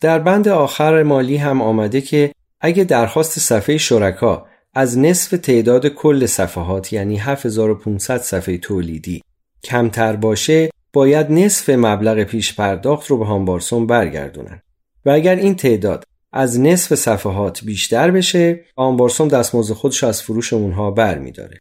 در 0.00 0.18
بند 0.18 0.48
آخر 0.48 1.02
مالی 1.02 1.36
هم 1.36 1.62
آمده 1.62 2.00
که 2.00 2.32
اگه 2.60 2.84
درخواست 2.84 3.38
صفحه 3.38 3.78
شرکا 3.78 4.46
از 4.74 4.98
نصف 4.98 5.38
تعداد 5.38 5.88
کل 5.88 6.26
صفحات 6.26 6.92
یعنی 6.92 7.16
7500 7.16 8.18
صفحه 8.18 8.58
تولیدی 8.58 9.22
کمتر 9.64 10.16
باشه 10.16 10.70
باید 10.92 11.32
نصف 11.32 11.68
مبلغ 11.68 12.22
پیش 12.22 12.54
پرداخت 12.54 13.06
رو 13.06 13.18
به 13.18 13.24
هامبارسون 13.24 13.86
برگردونن 13.86 14.62
و 15.06 15.10
اگر 15.10 15.36
این 15.36 15.54
تعداد 15.54 16.04
از 16.32 16.60
نصف 16.60 16.94
صفحات 16.94 17.64
بیشتر 17.64 18.10
بشه 18.10 18.64
هامبارسون 18.78 19.28
دستمزد 19.28 19.74
خودش 19.74 20.04
از 20.04 20.22
فروش 20.22 20.52
اونها 20.52 20.90
بر 20.90 21.18
میداره 21.18 21.58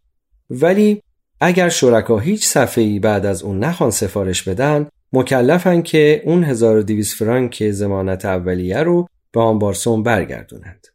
ولی 0.50 1.02
اگر 1.42 1.70
شرکا 1.70 2.20
هیچ 2.20 2.46
صفحه‌ای 2.46 3.00
بعد 3.00 3.26
از 3.26 3.44
اون 3.44 3.60
نخوان 3.60 3.92
سفارش 3.92 4.44
بدن 4.44 4.88
مکلفن 5.14 5.82
که 5.82 6.22
اون 6.26 6.44
1200 6.44 7.18
فرانک 7.18 7.72
زمانت 7.72 8.26
اولیه 8.26 8.78
رو 8.78 9.08
به 9.32 9.42
آنبارسون 9.42 10.04
برگردونند. 10.04 10.88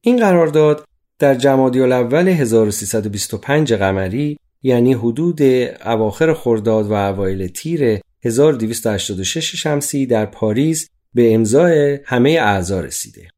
این 0.00 0.16
قرارداد 0.16 0.84
در 1.18 1.34
جمادی 1.34 1.80
الاول 1.80 2.28
1325 2.28 3.74
قمری 3.74 4.36
یعنی 4.62 4.92
حدود 4.92 5.42
اواخر 5.84 6.34
خرداد 6.34 6.86
و 6.86 6.92
اوایل 6.92 7.46
تیر 7.46 8.00
1286 8.24 9.56
شمسی 9.56 10.06
در 10.06 10.26
پاریس 10.26 10.88
به 11.14 11.34
امضای 11.34 11.98
همه 12.04 12.30
اعضا 12.30 12.80
رسیده. 12.80 13.28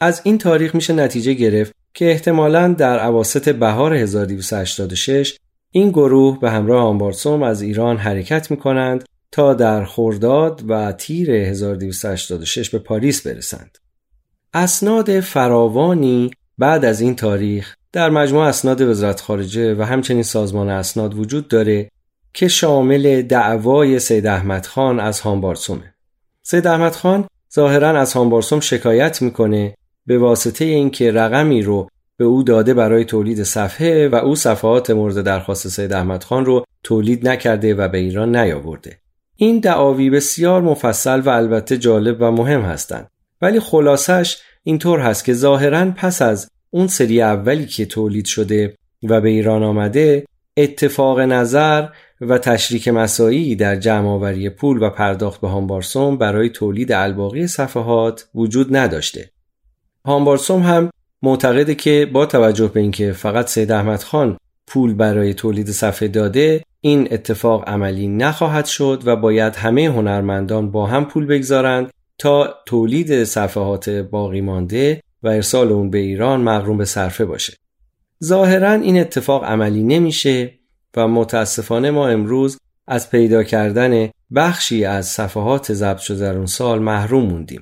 از 0.00 0.20
این 0.24 0.38
تاریخ 0.38 0.74
میشه 0.74 0.92
نتیجه 0.92 1.32
گرفت 1.32 1.72
که 1.94 2.10
احتمالاً 2.10 2.72
در 2.72 2.98
عواست 2.98 3.48
بهار 3.48 3.94
1286 3.94 5.38
این 5.70 5.90
گروه 5.90 6.40
به 6.40 6.50
همراه 6.50 6.84
آنبارسوم 6.84 7.42
از 7.42 7.62
ایران 7.62 7.96
حرکت 7.96 8.50
می 8.50 8.56
کنند 8.56 9.04
تا 9.32 9.54
در 9.54 9.84
خرداد 9.84 10.64
و 10.68 10.92
تیر 10.92 11.30
1286 11.30 12.70
به 12.70 12.78
پاریس 12.78 13.26
برسند. 13.26 13.78
اسناد 14.54 15.20
فراوانی 15.20 16.30
بعد 16.58 16.84
از 16.84 17.00
این 17.00 17.16
تاریخ 17.16 17.76
در 17.94 18.10
مجموع 18.10 18.44
اسناد 18.44 18.80
وزارت 18.80 19.20
خارجه 19.20 19.74
و 19.74 19.82
همچنین 19.82 20.22
سازمان 20.22 20.68
اسناد 20.68 21.14
وجود 21.14 21.48
داره 21.48 21.90
که 22.32 22.48
شامل 22.48 23.22
دعوای 23.22 23.98
سید 23.98 24.26
احمد 24.26 24.66
خان 24.66 25.00
از 25.00 25.20
هامبارسومه. 25.20 25.94
سید 26.42 26.66
احمد 26.66 26.92
خان 26.92 27.28
ظاهرا 27.54 28.00
از 28.00 28.12
هامبارسوم 28.12 28.60
شکایت 28.60 29.22
می‌کنه 29.22 29.74
به 30.06 30.18
واسطه 30.18 30.64
اینکه 30.64 31.12
رقمی 31.12 31.62
رو 31.62 31.88
به 32.16 32.24
او 32.24 32.42
داده 32.42 32.74
برای 32.74 33.04
تولید 33.04 33.42
صفحه 33.42 34.08
و 34.08 34.14
او 34.14 34.36
صفحات 34.36 34.90
مورد 34.90 35.22
درخواست 35.22 35.68
سید 35.68 35.92
احمد 35.92 36.24
خان 36.24 36.44
رو 36.44 36.64
تولید 36.82 37.28
نکرده 37.28 37.74
و 37.74 37.88
به 37.88 37.98
ایران 37.98 38.36
نیاورده. 38.36 38.98
این 39.36 39.58
دعاوی 39.58 40.10
بسیار 40.10 40.62
مفصل 40.62 41.20
و 41.20 41.28
البته 41.28 41.78
جالب 41.78 42.16
و 42.20 42.30
مهم 42.30 42.62
هستند 42.62 43.10
ولی 43.42 43.60
خلاصش 43.60 44.38
اینطور 44.62 45.00
هست 45.00 45.24
که 45.24 45.32
ظاهرا 45.32 45.90
پس 45.90 46.22
از 46.22 46.48
اون 46.74 46.86
سری 46.86 47.22
اولی 47.22 47.66
که 47.66 47.86
تولید 47.86 48.24
شده 48.24 48.76
و 49.02 49.20
به 49.20 49.28
ایران 49.28 49.62
آمده 49.62 50.24
اتفاق 50.56 51.20
نظر 51.20 51.88
و 52.20 52.38
تشریک 52.38 52.88
مسایی 52.88 53.56
در 53.56 53.76
جمعآوری 53.76 54.50
پول 54.50 54.82
و 54.82 54.90
پرداخت 54.90 55.40
به 55.40 55.48
هامبارسوم 55.48 56.18
برای 56.18 56.48
تولید 56.48 56.92
الباقی 56.92 57.46
صفحات 57.46 58.28
وجود 58.34 58.76
نداشته. 58.76 59.30
هامبارسوم 60.06 60.62
هم 60.62 60.90
معتقده 61.22 61.74
که 61.74 62.10
با 62.12 62.26
توجه 62.26 62.68
به 62.68 62.80
اینکه 62.80 63.12
فقط 63.12 63.48
سید 63.48 63.72
احمد 63.72 64.02
خان 64.02 64.38
پول 64.66 64.94
برای 64.94 65.34
تولید 65.34 65.70
صفحه 65.70 66.08
داده 66.08 66.62
این 66.80 67.08
اتفاق 67.10 67.68
عملی 67.68 68.08
نخواهد 68.08 68.66
شد 68.66 69.02
و 69.04 69.16
باید 69.16 69.56
همه 69.56 69.86
هنرمندان 69.86 70.70
با 70.70 70.86
هم 70.86 71.04
پول 71.04 71.26
بگذارند 71.26 71.90
تا 72.18 72.54
تولید 72.66 73.24
صفحات 73.24 73.90
باقی 73.90 74.40
مانده 74.40 75.00
و 75.24 75.28
ارسال 75.28 75.72
اون 75.72 75.90
به 75.90 75.98
ایران 75.98 76.40
مغروم 76.40 76.78
به 76.78 76.84
صرفه 76.84 77.24
باشه. 77.24 77.52
ظاهرا 78.24 78.72
این 78.72 79.00
اتفاق 79.00 79.44
عملی 79.44 79.82
نمیشه 79.82 80.54
و 80.96 81.08
متاسفانه 81.08 81.90
ما 81.90 82.08
امروز 82.08 82.58
از 82.86 83.10
پیدا 83.10 83.42
کردن 83.42 84.10
بخشی 84.34 84.84
از 84.84 85.06
صفحات 85.06 85.72
ضبط 85.72 85.98
شده 85.98 86.20
در 86.20 86.36
اون 86.36 86.46
سال 86.46 86.78
محروم 86.78 87.24
موندیم. 87.24 87.60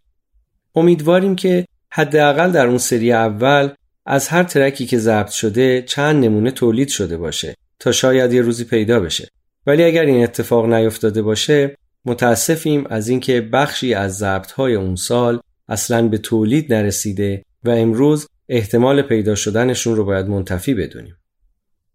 امیدواریم 0.75 1.37
که 1.37 1.67
حداقل 1.91 2.51
در 2.51 2.67
اون 2.67 2.79
سری 2.79 3.13
اول 3.13 3.71
از 4.07 4.29
هر 4.29 4.43
ترکی 4.43 4.87
که 4.87 4.99
ضبط 4.99 5.31
شده 5.31 5.83
چند 5.83 6.25
نمونه 6.25 6.51
تولید 6.51 6.89
شده 6.89 7.17
باشه 7.17 7.57
تا 7.79 7.93
شاید 7.93 8.33
یه 8.33 8.43
روزی 8.43 8.65
پیدا 8.65 9.01
بشه 9.01 9.29
ولی 9.67 9.83
اگر 9.83 10.03
این 10.03 10.25
اتفاق 10.25 10.67
نیفتاده 10.67 11.23
باشه 11.23 11.77
متاسفیم 12.05 12.87
از 12.91 13.09
اینکه 13.09 13.41
بخشی 13.41 13.95
از 13.95 14.19
ضبط 14.19 14.53
های 14.53 14.75
اون 14.75 14.97
سال 14.97 15.41
اصلا 15.69 16.09
به 16.09 16.19
تولید 16.19 16.75
نرسیده 16.75 17.45
و 17.65 17.71
امروز 17.71 18.29
احتمال 18.49 19.03
پیدا 19.03 19.35
شدنشون 19.35 19.97
رو 19.97 20.05
باید 20.05 20.27
منتفی 20.27 20.75
بدونیم 20.75 21.17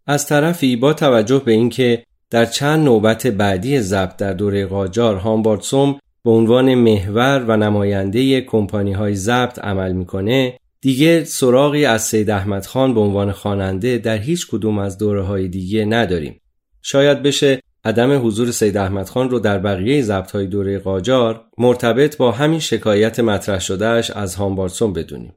از 0.06 0.26
طرفی 0.26 0.76
با 0.76 0.94
توجه 0.94 1.42
به 1.46 1.52
اینکه 1.52 2.04
در 2.30 2.46
چند 2.46 2.86
نوبت 2.86 3.28
بعدی 3.28 3.82
ضبط 3.82 4.18
در 4.18 4.34
دوره 4.34 4.66
قاجار 4.66 5.16
هامباردسوم 5.16 6.00
به 6.24 6.32
عنوان 6.32 6.76
محور 6.76 7.46
و 7.48 7.58
نماینده 7.58 8.42
کمپانی 8.42 8.94
های 8.94 9.16
ضبط 9.16 9.60
عمل 9.60 9.92
می‌کنه 9.92 10.60
دیگه 10.82 11.24
سراغی 11.24 11.86
از 11.86 12.02
سید 12.02 12.30
احمد 12.30 12.66
خان 12.66 12.94
به 12.94 13.00
عنوان 13.00 13.32
خواننده 13.32 13.98
در 13.98 14.18
هیچ 14.18 14.48
کدوم 14.48 14.80
از 14.80 14.98
دوره 14.98 15.22
های 15.22 15.48
دیگه 15.48 15.86
نداریم. 15.86 16.42
شاید 16.82 17.24
بشه 17.24 17.62
عدم 17.86 18.28
حضور 18.28 18.52
سید 18.52 18.78
احمد 18.78 19.10
خان 19.10 19.30
رو 19.30 19.40
در 19.40 19.60
بقیه 19.60 20.02
ضبط 20.02 20.32
های 20.32 20.48
دوره 20.48 20.80
قاجار 20.80 21.46
مرتبط 21.58 22.18
با 22.18 22.32
همین 22.32 22.60
شکایت 22.60 23.20
مطرح 23.20 23.60
شدهش 23.60 24.12
از 24.12 24.36
هامبارسون 24.36 24.94
بدونیم. 24.94 25.34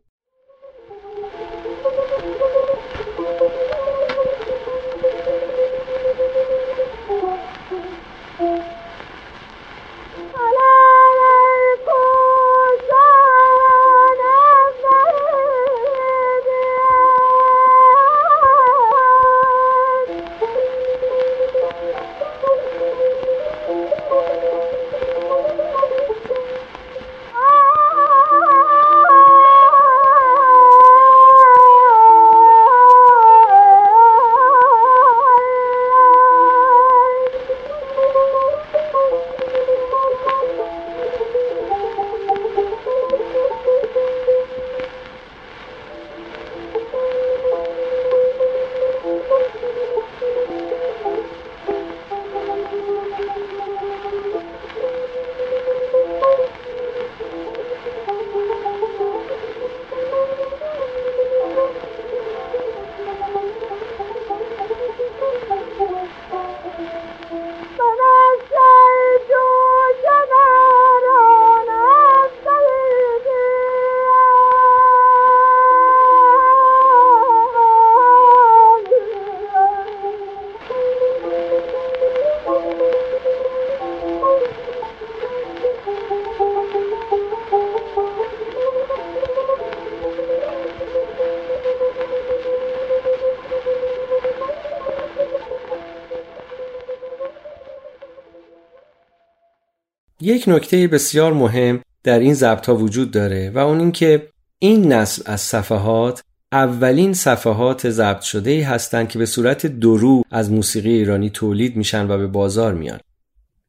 یک 100.41 100.49
نکته 100.49 100.89
بسیار 100.89 101.33
مهم 101.33 101.81
در 102.05 102.19
این 102.19 102.35
ضبط 102.35 102.67
ها 102.67 102.77
وجود 102.77 103.11
داره 103.11 103.51
و 103.51 103.59
اون 103.59 103.81
اینکه 103.81 104.29
این 104.59 104.93
نسل 104.93 105.23
از 105.27 105.41
صفحات 105.41 106.23
اولین 106.53 107.13
صفحات 107.13 107.91
ضبط 107.91 108.21
شده 108.21 108.51
ای 108.51 108.61
هستند 108.61 109.09
که 109.09 109.19
به 109.19 109.27
صورت 109.27 109.67
درو 109.67 110.23
از 110.31 110.53
موسیقی 110.53 110.91
ایرانی 110.91 111.31
تولید 111.31 111.77
میشن 111.77 112.11
و 112.11 112.19
به 112.19 112.27
بازار 112.27 112.75
میان. 112.75 113.01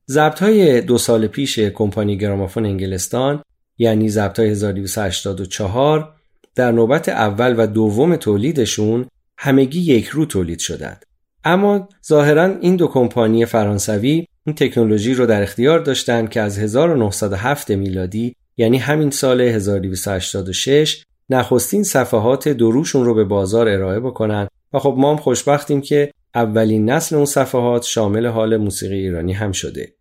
ضبط 0.09 0.39
های 0.39 0.81
دو 0.81 0.97
سال 0.97 1.27
پیش 1.27 1.59
کمپانی 1.59 2.17
گرامافون 2.17 2.65
انگلستان 2.65 3.43
یعنی 3.77 4.09
ضبط 4.09 4.39
های 4.39 4.49
1284 4.49 6.13
در 6.55 6.71
نوبت 6.71 7.09
اول 7.09 7.55
و 7.57 7.67
دوم 7.67 8.15
تولیدشون 8.15 9.05
همگی 9.37 9.81
یک 9.81 10.07
رو 10.07 10.25
تولید 10.25 10.59
شدند. 10.59 11.05
اما 11.43 11.89
ظاهرا 12.07 12.45
این 12.45 12.75
دو 12.75 12.87
کمپانی 12.87 13.45
فرانسوی 13.45 14.27
این 14.45 14.55
تکنولوژی 14.55 15.13
رو 15.13 15.25
در 15.25 15.41
اختیار 15.41 15.79
داشتند 15.79 16.29
که 16.29 16.41
از 16.41 16.59
1907 16.59 17.71
میلادی 17.71 18.35
یعنی 18.57 18.77
همین 18.77 19.11
سال 19.11 19.41
1286 19.41 21.03
نخستین 21.29 21.83
صفحات 21.83 22.49
دروشون 22.49 23.05
رو 23.05 23.13
به 23.13 23.23
بازار 23.23 23.69
ارائه 23.69 23.99
بکنن 23.99 24.47
و 24.73 24.79
خب 24.79 24.95
ما 24.97 25.11
هم 25.11 25.17
خوشبختیم 25.17 25.81
که 25.81 26.11
اولین 26.35 26.89
نسل 26.89 27.15
اون 27.15 27.25
صفحات 27.25 27.83
شامل 27.83 28.25
حال 28.25 28.57
موسیقی 28.57 28.95
ایرانی 28.95 29.33
هم 29.33 29.51
شده. 29.51 29.93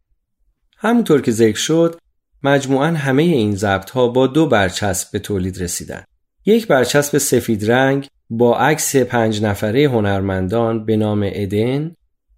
همونطور 0.77 1.21
که 1.21 1.31
ذکر 1.31 1.59
شد 1.59 1.99
مجموعا 2.43 2.87
همه 2.87 3.23
این 3.23 3.57
ضبط 3.57 3.91
ها 3.91 4.09
با 4.09 4.27
دو 4.27 4.47
برچسب 4.47 5.13
به 5.13 5.19
تولید 5.19 5.63
رسیدن. 5.63 6.05
یک 6.47 6.67
برچسب 6.67 7.19
سفید 7.19 7.71
رنگ 7.71 8.09
با 8.31 8.59
عکس 8.59 8.97
پنج 8.97 9.43
نفره 9.43 9.89
هنرمندان 9.89 10.85
به 10.85 10.97
نام 10.97 11.31
ادن 11.33 11.95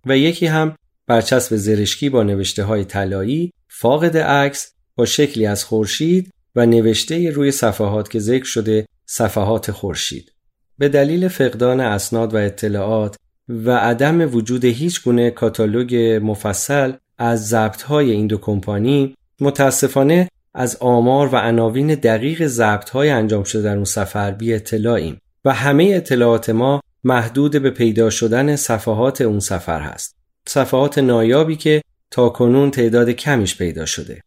و 0.07 0.19
یکی 0.19 0.47
هم 0.47 0.77
برچسب 1.07 1.57
زرشکی 1.57 2.09
با 2.09 2.23
نوشته 2.23 2.65
های 2.65 2.85
طلایی 2.85 3.53
فاقد 3.69 4.17
عکس 4.17 4.73
با 4.97 5.05
شکلی 5.05 5.47
از 5.47 5.65
خورشید 5.65 6.31
و 6.57 6.67
نوشته 6.67 7.31
روی 7.31 7.53
صفحات 7.53 8.11
که 8.11 8.19
ذکر 8.19 8.45
شده 8.45 8.87
صفحات 9.07 9.71
خورشید 9.71 10.33
به 10.79 10.89
دلیل 10.89 11.29
فقدان 11.29 11.81
اسناد 11.81 12.35
و 12.35 12.37
اطلاعات 12.37 13.17
و 13.49 13.77
عدم 13.77 14.35
وجود 14.35 14.65
هیچ 14.65 15.05
گونه 15.05 15.31
کاتالوگ 15.31 16.21
مفصل 16.23 16.93
از 17.19 17.49
ضبط 17.49 17.91
این 17.91 18.27
دو 18.27 18.39
کمپانی 18.39 19.15
متاسفانه 19.41 20.29
از 20.55 20.77
آمار 20.81 21.29
و 21.33 21.37
عناوین 21.37 21.95
دقیق 21.95 22.47
ضبط 22.47 22.91
های 22.91 23.11
انجام 23.11 23.45
شده 23.45 23.63
در 23.63 23.75
اون 23.75 23.85
سفر 23.85 24.31
بی 24.31 24.55
اطلاعیم 24.55 25.21
و 25.45 25.55
همه 25.55 25.93
اطلاعات 25.95 26.51
ما 26.51 26.81
محدود 27.05 27.63
به 27.63 27.71
پیدا 27.71 28.11
شدن 28.11 28.57
صفحات 28.57 29.21
اون 29.21 29.41
سفر 29.41 29.81
هست. 29.81 30.22
صفحات 30.49 30.99
نایابی 30.99 31.57
که 31.57 31.83
تا 32.11 32.29
کنون 32.29 32.71
تعداد 32.71 33.11
کمیش 33.11 33.57
پیدا 33.57 33.87
شده. 33.87 34.23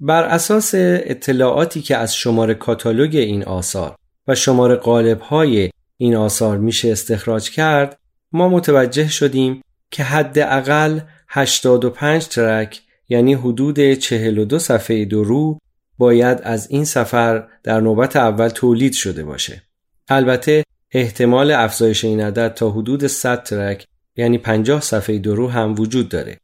بر 0.00 0.24
اساس 0.24 0.70
اطلاعاتی 0.74 1.82
که 1.82 1.96
از 1.96 2.16
شماره 2.16 2.54
کاتالوگ 2.54 3.16
این 3.16 3.44
آثار 3.44 3.96
و 4.28 4.34
شماره 4.34 4.74
قالب 4.74 5.20
های 5.20 5.70
این 5.96 6.16
آثار 6.16 6.58
میشه 6.58 6.92
استخراج 6.92 7.50
کرد 7.50 7.98
ما 8.32 8.48
متوجه 8.48 9.08
شدیم 9.08 9.62
که 9.90 10.02
حداقل 10.02 11.00
85 11.28 12.26
ترک 12.26 12.82
یعنی 13.08 13.34
حدود 13.34 13.94
42 13.94 14.58
صفحه 14.58 15.04
درو 15.04 15.58
باید 15.98 16.40
از 16.42 16.70
این 16.70 16.84
سفر 16.84 17.48
در 17.62 17.80
نوبت 17.80 18.16
اول 18.16 18.48
تولید 18.48 18.92
شده 18.92 19.24
باشه. 19.24 19.62
البته 20.08 20.64
احتمال 20.92 21.50
افزایش 21.50 22.04
این 22.04 22.20
عدد 22.20 22.54
تا 22.54 22.70
حدود 22.70 23.06
100 23.06 23.42
ترک 23.42 23.86
یعنی 24.18 24.38
50 24.38 24.80
صفحه 24.80 25.18
درو 25.18 25.48
هم 25.48 25.74
وجود 25.78 26.08
داره. 26.08 26.38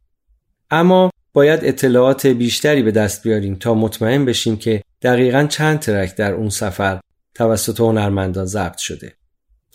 اما 0.70 1.10
باید 1.32 1.60
اطلاعات 1.62 2.26
بیشتری 2.26 2.82
به 2.82 2.90
دست 2.90 3.22
بیاریم 3.22 3.54
تا 3.54 3.74
مطمئن 3.74 4.24
بشیم 4.24 4.56
که 4.56 4.82
دقیقا 5.02 5.46
چند 5.48 5.78
ترک 5.78 6.16
در 6.16 6.32
اون 6.32 6.48
سفر 6.48 7.00
توسط 7.34 7.80
هنرمندان 7.80 8.46
ضبط 8.46 8.76
شده. 8.76 9.12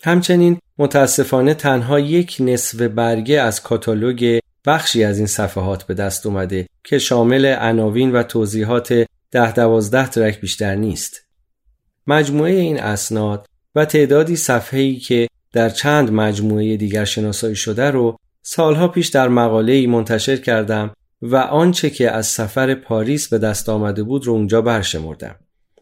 همچنین 0.02 0.58
متاسفانه 0.78 1.54
تنها 1.54 2.00
یک 2.00 2.36
نصف 2.40 2.82
برگه 2.82 3.40
از 3.40 3.62
کاتالوگ 3.62 4.38
بخشی 4.66 5.04
از 5.04 5.18
این 5.18 5.26
صفحات 5.26 5.84
به 5.84 5.94
دست 5.94 6.26
اومده 6.26 6.66
که 6.84 6.98
شامل 6.98 7.46
عناوین 7.46 8.12
و 8.12 8.22
توضیحات 8.22 9.06
ده 9.30 9.52
دوازده 9.52 10.06
ترک 10.06 10.40
بیشتر 10.40 10.74
نیست. 10.74 11.22
مجموعه 12.06 12.52
این 12.52 12.80
اسناد 12.80 13.46
و 13.74 13.84
تعدادی 13.84 14.36
صفحه‌ای 14.36 14.96
که 14.96 15.28
در 15.52 15.68
چند 15.68 16.12
مجموعه 16.12 16.76
دیگر 16.76 17.04
شناسایی 17.04 17.56
شده 17.56 17.90
رو 17.90 18.16
سالها 18.42 18.88
پیش 18.88 19.08
در 19.08 19.28
مقاله 19.28 19.86
منتشر 19.86 20.36
کردم 20.36 20.90
و 21.22 21.36
آنچه 21.36 21.90
که 21.90 22.10
از 22.10 22.26
سفر 22.26 22.74
پاریس 22.74 23.28
به 23.28 23.38
دست 23.38 23.68
آمده 23.68 24.02
بود 24.02 24.26
رو 24.26 24.32
اونجا 24.32 24.62
برشمردم. 24.62 25.34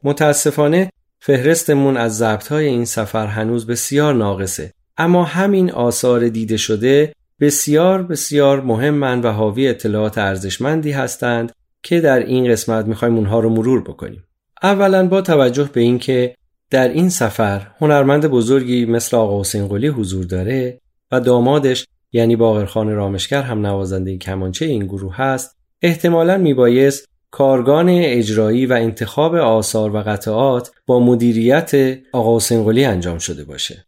متاسفانه 0.03 0.91
فهرستمون 1.21 1.97
از 1.97 2.17
ضبطهای 2.17 2.67
این 2.67 2.85
سفر 2.85 3.27
هنوز 3.27 3.67
بسیار 3.67 4.15
ناقصه 4.15 4.73
اما 4.97 5.25
همین 5.25 5.71
آثار 5.71 6.29
دیده 6.29 6.57
شده 6.57 7.13
بسیار 7.41 8.03
بسیار 8.03 8.61
مهمن 8.61 9.21
و 9.21 9.33
حاوی 9.33 9.69
اطلاعات 9.69 10.19
ارزشمندی 10.19 10.91
هستند 10.91 11.53
که 11.83 12.01
در 12.01 12.19
این 12.19 12.51
قسمت 12.53 12.87
می‌خوایم 12.87 13.17
اونها 13.17 13.41
رو 13.41 13.51
مرور 13.51 13.83
بکنیم. 13.83 14.25
اولا 14.63 15.09
با 15.09 15.21
توجه 15.21 15.71
به 15.73 15.81
اینکه 15.81 16.35
در 16.71 16.89
این 16.89 17.09
سفر 17.09 17.67
هنرمند 17.81 18.27
بزرگی 18.27 18.87
مثل 18.87 19.17
آقا 19.17 19.41
حسین 19.41 19.69
قلی 19.69 19.87
حضور 19.89 20.25
داره 20.25 20.81
و 21.13 21.21
دامادش 21.21 21.87
یعنی 22.13 22.37
باقرخان 22.37 22.89
رامشگر 22.91 23.43
هم 23.43 23.67
نوازنده 23.67 24.19
کمانچه 24.19 24.65
این 24.65 24.87
گروه 24.87 25.17
هست 25.17 25.57
احتمالا 25.83 26.39
میبایست 26.39 27.09
کارگان 27.31 27.89
اجرایی 27.89 28.67
و 28.67 28.73
انتخاب 28.73 29.35
آثار 29.35 29.97
و 29.97 29.99
قطعات 29.99 30.71
با 30.87 31.01
مدیریت 31.01 31.99
آقا 32.13 32.37
حسین 32.37 32.65
قلی 32.65 32.85
انجام 32.85 33.19
شده 33.19 33.45
باشه. 33.45 33.87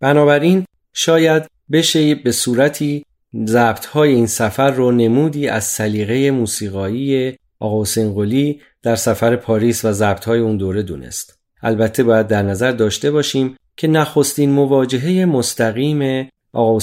بنابراین 0.00 0.64
شاید 0.92 1.46
بشه 1.72 2.14
به 2.14 2.32
صورتی 2.32 3.04
ضبط 3.46 3.86
های 3.86 4.14
این 4.14 4.26
سفر 4.26 4.70
رو 4.70 4.92
نمودی 4.92 5.48
از 5.48 5.64
سلیقه 5.64 6.30
موسیقایی 6.30 7.36
آقا 7.58 7.82
حسین 7.82 8.14
قلی 8.14 8.60
در 8.82 8.96
سفر 8.96 9.36
پاریس 9.36 9.84
و 9.84 9.92
ضبط 9.92 10.24
های 10.24 10.40
اون 10.40 10.56
دوره 10.56 10.82
دونست. 10.82 11.39
البته 11.62 12.02
باید 12.02 12.26
در 12.26 12.42
نظر 12.42 12.70
داشته 12.72 13.10
باشیم 13.10 13.56
که 13.76 13.88
نخستین 13.88 14.50
مواجهه 14.50 15.24
مستقیم 15.24 16.30
آقا 16.52 16.78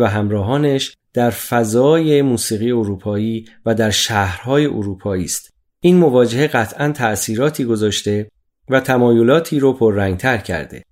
و 0.00 0.04
همراهانش 0.04 0.96
در 1.14 1.30
فضای 1.30 2.22
موسیقی 2.22 2.70
اروپایی 2.70 3.44
و 3.66 3.74
در 3.74 3.90
شهرهای 3.90 4.66
اروپایی 4.66 5.24
است. 5.24 5.50
این 5.80 5.96
مواجهه 5.96 6.46
قطعا 6.46 6.92
تأثیراتی 6.92 7.64
گذاشته 7.64 8.30
و 8.68 8.80
تمایلاتی 8.80 9.58
رو 9.58 9.72
پررنگتر 9.72 10.38
کرده. 10.38 10.84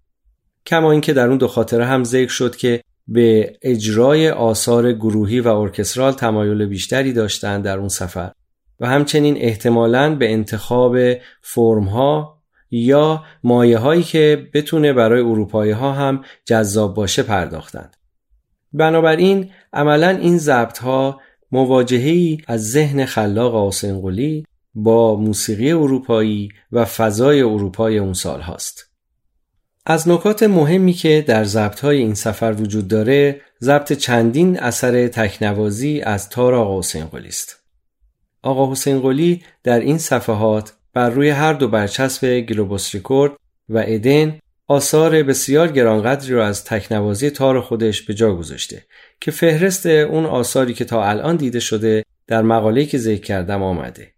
کما 0.66 0.92
اینکه 0.92 1.12
در 1.12 1.28
اون 1.28 1.38
دو 1.38 1.48
خاطره 1.48 1.84
هم 1.84 2.04
ذکر 2.04 2.30
شد 2.30 2.56
که 2.56 2.82
به 3.08 3.56
اجرای 3.62 4.30
آثار 4.30 4.92
گروهی 4.92 5.40
و 5.40 5.48
ارکسترال 5.48 6.12
تمایل 6.12 6.66
بیشتری 6.66 7.12
داشتند 7.12 7.64
در 7.64 7.78
اون 7.78 7.88
سفر 7.88 8.32
و 8.80 8.86
همچنین 8.86 9.36
احتمالاً 9.36 10.14
به 10.14 10.32
انتخاب 10.32 10.96
فرمها 11.42 12.37
یا 12.70 13.24
مایه 13.44 13.78
هایی 13.78 14.02
که 14.02 14.48
بتونه 14.54 14.92
برای 14.92 15.20
اروپایی 15.20 15.72
ها 15.72 15.92
هم 15.92 16.24
جذاب 16.44 16.94
باشه 16.94 17.22
پرداختند. 17.22 17.96
بنابراین 18.72 19.50
عملا 19.72 20.08
این 20.08 20.38
ضبط 20.38 20.78
ها 20.78 21.20
مواجهی 21.52 22.42
از 22.46 22.70
ذهن 22.70 23.04
خلاق 23.04 23.54
آسنقلی 23.54 24.44
با 24.74 25.16
موسیقی 25.16 25.72
اروپایی 25.72 26.48
و 26.72 26.84
فضای 26.84 27.42
اروپای 27.42 27.98
اون 27.98 28.12
سال 28.12 28.40
هاست. 28.40 28.88
از 29.86 30.08
نکات 30.08 30.42
مهمی 30.42 30.92
که 30.92 31.24
در 31.26 31.44
ضبط 31.44 31.80
های 31.80 31.98
این 31.98 32.14
سفر 32.14 32.54
وجود 32.58 32.88
داره 32.88 33.40
ضبط 33.62 33.92
چندین 33.92 34.60
اثر 34.60 35.08
تکنوازی 35.08 36.00
از 36.00 36.28
تار 36.28 36.54
آقا 36.54 36.78
حسین 36.78 37.08
است. 37.26 37.56
آقا 38.42 38.72
حسین 38.72 39.40
در 39.64 39.80
این 39.80 39.98
صفحات 39.98 40.72
بر 40.98 41.10
روی 41.10 41.30
هر 41.30 41.52
دو 41.52 41.68
برچسب 41.68 42.40
گلوبوس 42.40 42.94
ریکورد 42.94 43.32
و 43.68 43.84
ادن 43.86 44.38
آثار 44.66 45.22
بسیار 45.22 45.68
گرانقدری 45.68 46.32
را 46.32 46.46
از 46.46 46.64
تکنوازی 46.64 47.30
تار 47.30 47.60
خودش 47.60 48.02
به 48.02 48.14
جا 48.14 48.34
گذاشته 48.34 48.84
که 49.20 49.30
فهرست 49.30 49.86
اون 49.86 50.26
آثاری 50.26 50.74
که 50.74 50.84
تا 50.84 51.04
الان 51.04 51.36
دیده 51.36 51.60
شده 51.60 52.04
در 52.26 52.42
مقاله‌ای 52.42 52.86
که 52.86 52.98
ذکر 52.98 53.20
کردم 53.20 53.62
آمده. 53.62 54.12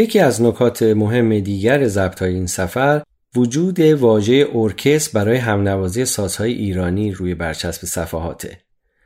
یکی 0.00 0.18
از 0.18 0.42
نکات 0.42 0.82
مهم 0.82 1.40
دیگر 1.40 1.86
ضبط 1.86 2.22
این 2.22 2.46
سفر 2.46 3.02
وجود 3.36 3.80
واژه 3.80 4.46
ارکست 4.54 5.12
برای 5.12 5.36
همنوازی 5.36 6.04
سازهای 6.04 6.52
ایرانی 6.52 7.12
روی 7.12 7.34
برچسب 7.34 7.86
صفحاته. 7.86 8.58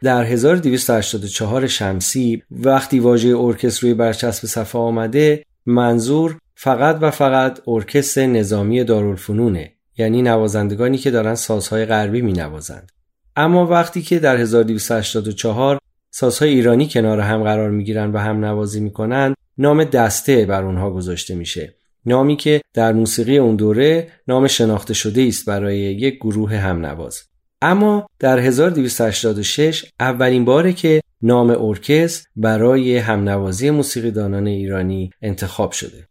در 0.03 0.25
1284 0.25 1.67
شمسی 1.67 2.43
وقتی 2.51 2.99
واژه 2.99 3.39
ارکستر 3.39 3.83
روی 3.83 3.95
برچسب 3.95 4.47
صفحه 4.47 4.81
آمده 4.81 5.45
منظور 5.67 6.39
فقط 6.55 6.99
و 7.01 7.11
فقط 7.11 7.61
ارکستر 7.67 8.27
نظامی 8.27 8.85
دارالفنونه 8.85 9.73
یعنی 9.99 10.23
نوازندگانی 10.23 10.99
که 10.99 11.11
دارن 11.11 11.35
سازهای 11.35 11.85
غربی 11.85 12.23
می 12.23 12.33
نوازند. 12.33 12.93
اما 13.37 13.67
وقتی 13.67 14.03
که 14.03 14.19
در 14.19 14.37
1284 14.37 15.79
سازهای 16.11 16.51
ایرانی 16.51 16.89
کنار 16.89 17.21
هم 17.21 17.43
قرار 17.43 17.71
می 17.71 17.85
گیرن 17.85 18.13
و 18.13 18.19
هم 18.19 18.45
نوازی 18.45 18.81
می 18.81 18.93
کنن 18.93 19.35
نام 19.59 19.85
دسته 19.85 20.47
بر 20.47 20.65
اونها 20.65 20.91
گذاشته 20.91 21.35
میشه 21.35 21.75
نامی 22.07 22.37
که 22.37 22.61
در 22.75 22.93
موسیقی 22.93 23.39
اون 23.39 23.57
دوره 23.57 24.09
نام 24.29 24.47
شناخته 24.47 24.95
شده 24.95 25.23
است 25.23 25.47
برای 25.47 25.79
یک 25.79 26.17
گروه 26.17 26.57
هم 26.57 26.87
نواز. 26.87 27.23
اما 27.63 28.07
در 28.19 28.39
1286 28.39 29.85
اولین 30.01 30.45
باره 30.45 30.73
که 30.73 31.01
نام 31.23 31.51
ارکستر 31.51 32.27
برای 32.37 32.99
همنوازی 32.99 33.71
موسیقیدانان 33.71 34.47
ایرانی 34.47 35.11
انتخاب 35.23 35.73
شده. 35.73 36.09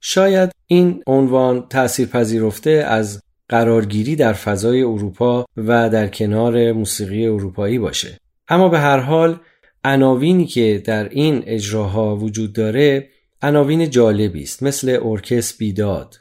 شاید 0.00 0.50
این 0.66 1.02
عنوان 1.06 1.66
تأثیر 1.68 2.08
پذیرفته 2.08 2.70
از 2.70 3.22
قرارگیری 3.48 4.16
در 4.16 4.32
فضای 4.32 4.82
اروپا 4.82 5.44
و 5.56 5.90
در 5.90 6.08
کنار 6.08 6.72
موسیقی 6.72 7.26
اروپایی 7.26 7.78
باشه. 7.78 8.18
اما 8.48 8.68
به 8.68 8.78
هر 8.78 8.98
حال 8.98 9.40
عناوینی 9.84 10.46
که 10.46 10.82
در 10.84 11.08
این 11.08 11.42
اجراها 11.46 12.16
وجود 12.16 12.52
داره 12.52 13.08
عناوین 13.42 13.90
جالبی 13.90 14.42
است 14.42 14.62
مثل 14.62 14.98
ارکست 15.02 15.58
بیداد. 15.58 16.14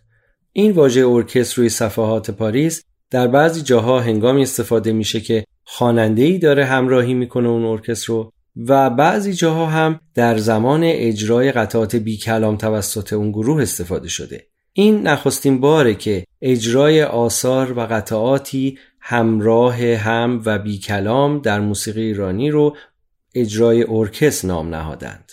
این 0.54 0.72
واژه 0.72 1.08
ارکست 1.08 1.54
روی 1.54 1.70
صفحات 1.70 2.32
پاریس 2.32 2.84
در 3.10 3.28
بعضی 3.28 3.62
جاها 3.62 4.00
هنگامی 4.00 4.42
استفاده 4.42 4.94
میشه 4.94 5.20
که 5.20 5.46
خواننده 5.64 6.22
ای 6.22 6.38
داره 6.38 6.66
همراهی 6.66 7.14
می‌کنه 7.14 7.50
اون 7.50 7.66
ارکستر 7.66 8.14
رو 8.14 8.32
و 8.68 8.90
بعضی 8.90 9.34
جاها 9.34 9.66
هم 9.66 10.00
در 10.16 10.38
زمان 10.38 10.82
اجرای 10.84 11.52
قطعات 11.52 11.96
بی 11.96 12.18
کلام 12.18 12.58
توسط 12.58 13.14
اون 13.14 13.32
گروه 13.32 13.62
استفاده 13.62 14.10
شده. 14.10 14.48
این 14.74 15.08
نخستین 15.08 15.60
باره 15.60 15.96
که 15.96 16.26
اجرای 16.42 17.04
آثار 17.04 17.80
و 17.80 17.80
قطعاتی 17.82 18.78
همراه 19.00 19.84
هم 19.84 20.42
و 20.46 20.60
بی 20.60 20.78
کلام 20.78 21.40
در 21.40 21.60
موسیقی 21.60 22.02
ایرانی 22.02 22.52
رو 22.52 22.76
اجرای 23.36 23.86
ارکست 23.90 24.46
نام 24.46 24.76
نهادند. 24.76 25.32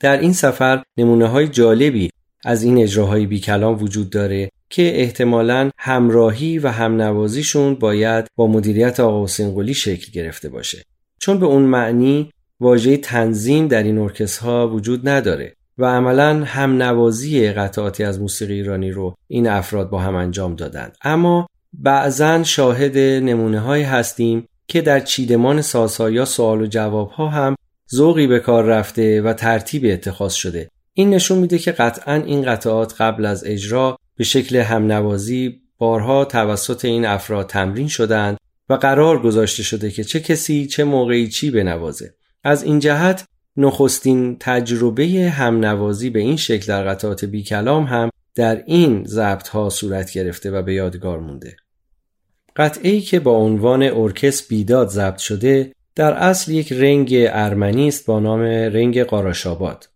در 0.00 0.20
این 0.20 0.32
سفر 0.32 0.82
نمونه 0.96 1.26
های 1.26 1.48
جالبی 1.48 2.10
از 2.44 2.62
این 2.62 2.78
اجراهای 2.78 3.26
بی 3.26 3.40
کلام 3.40 3.82
وجود 3.82 4.10
داره 4.10 4.50
که 4.70 5.00
احتمالا 5.00 5.70
همراهی 5.78 6.58
و 6.58 6.68
همنوازیشون 6.68 7.74
باید 7.74 8.26
با 8.36 8.46
مدیریت 8.46 9.00
آقا 9.00 9.24
حسین 9.24 9.72
شکل 9.72 10.12
گرفته 10.12 10.48
باشه. 10.48 10.82
چون 11.18 11.38
به 11.38 11.46
اون 11.46 11.62
معنی 11.62 12.32
واژه 12.60 12.96
تنظیم 12.96 13.68
در 13.68 13.82
این 13.82 13.98
ارکست 13.98 14.38
ها 14.38 14.68
وجود 14.68 15.08
نداره 15.08 15.54
و 15.78 15.84
عملا 15.84 16.44
هم 16.44 16.82
نوازی 16.82 17.48
قطعاتی 17.48 18.04
از 18.04 18.20
موسیقی 18.20 18.54
ایرانی 18.54 18.90
رو 18.90 19.14
این 19.28 19.48
افراد 19.48 19.90
با 19.90 19.98
هم 19.98 20.14
انجام 20.14 20.54
دادند. 20.54 20.96
اما 21.02 21.46
بعضا 21.72 22.42
شاهد 22.42 22.98
نمونه 22.98 23.60
های 23.60 23.82
هستیم 23.82 24.48
که 24.72 24.80
در 24.80 25.00
چیدمان 25.00 25.62
سازها 25.62 26.10
یا 26.10 26.24
سوال 26.24 26.62
و 26.62 26.66
جواب 26.66 27.10
ها 27.10 27.28
هم 27.28 27.56
ذوقی 27.94 28.26
به 28.26 28.40
کار 28.40 28.64
رفته 28.64 29.22
و 29.22 29.32
ترتیب 29.32 29.82
اتخاذ 29.86 30.32
شده. 30.32 30.68
این 30.94 31.10
نشون 31.10 31.38
میده 31.38 31.58
که 31.58 31.72
قطعا 31.72 32.14
این 32.14 32.42
قطعات 32.42 33.00
قبل 33.00 33.24
از 33.24 33.44
اجرا 33.46 33.98
به 34.16 34.24
شکل 34.24 34.56
همنوازی 34.56 35.60
بارها 35.78 36.24
توسط 36.24 36.84
این 36.84 37.04
افراد 37.04 37.46
تمرین 37.46 37.88
شدند 37.88 38.36
و 38.68 38.74
قرار 38.74 39.22
گذاشته 39.22 39.62
شده 39.62 39.90
که 39.90 40.04
چه 40.04 40.20
کسی 40.20 40.66
چه 40.66 40.84
موقعی 40.84 41.28
چی 41.28 41.50
بنوازه. 41.50 42.14
از 42.44 42.62
این 42.62 42.78
جهت 42.78 43.24
نخستین 43.56 44.36
تجربه 44.40 45.06
همنوازی 45.36 46.10
به 46.10 46.20
این 46.20 46.36
شکل 46.36 46.66
در 46.66 46.84
قطعات 46.84 47.24
بی 47.24 47.42
کلام 47.42 47.84
هم 47.84 48.10
در 48.34 48.62
این 48.66 49.04
ضبط 49.04 49.48
ها 49.48 49.70
صورت 49.70 50.12
گرفته 50.12 50.50
و 50.50 50.62
به 50.62 50.74
یادگار 50.74 51.20
مونده. 51.20 51.56
قطعه 52.56 52.90
ای 52.90 53.00
که 53.00 53.20
با 53.20 53.32
عنوان 53.32 53.82
ارکست 53.82 54.48
بیداد 54.48 54.88
ضبط 54.88 55.18
شده 55.18 55.72
در 55.94 56.12
اصل 56.12 56.52
یک 56.52 56.72
رنگ 56.72 57.14
ارمنی 57.30 57.88
است 57.88 58.06
با 58.06 58.20
نام 58.20 58.40
رنگ 58.40 59.02
قاراشاباد. 59.02 59.88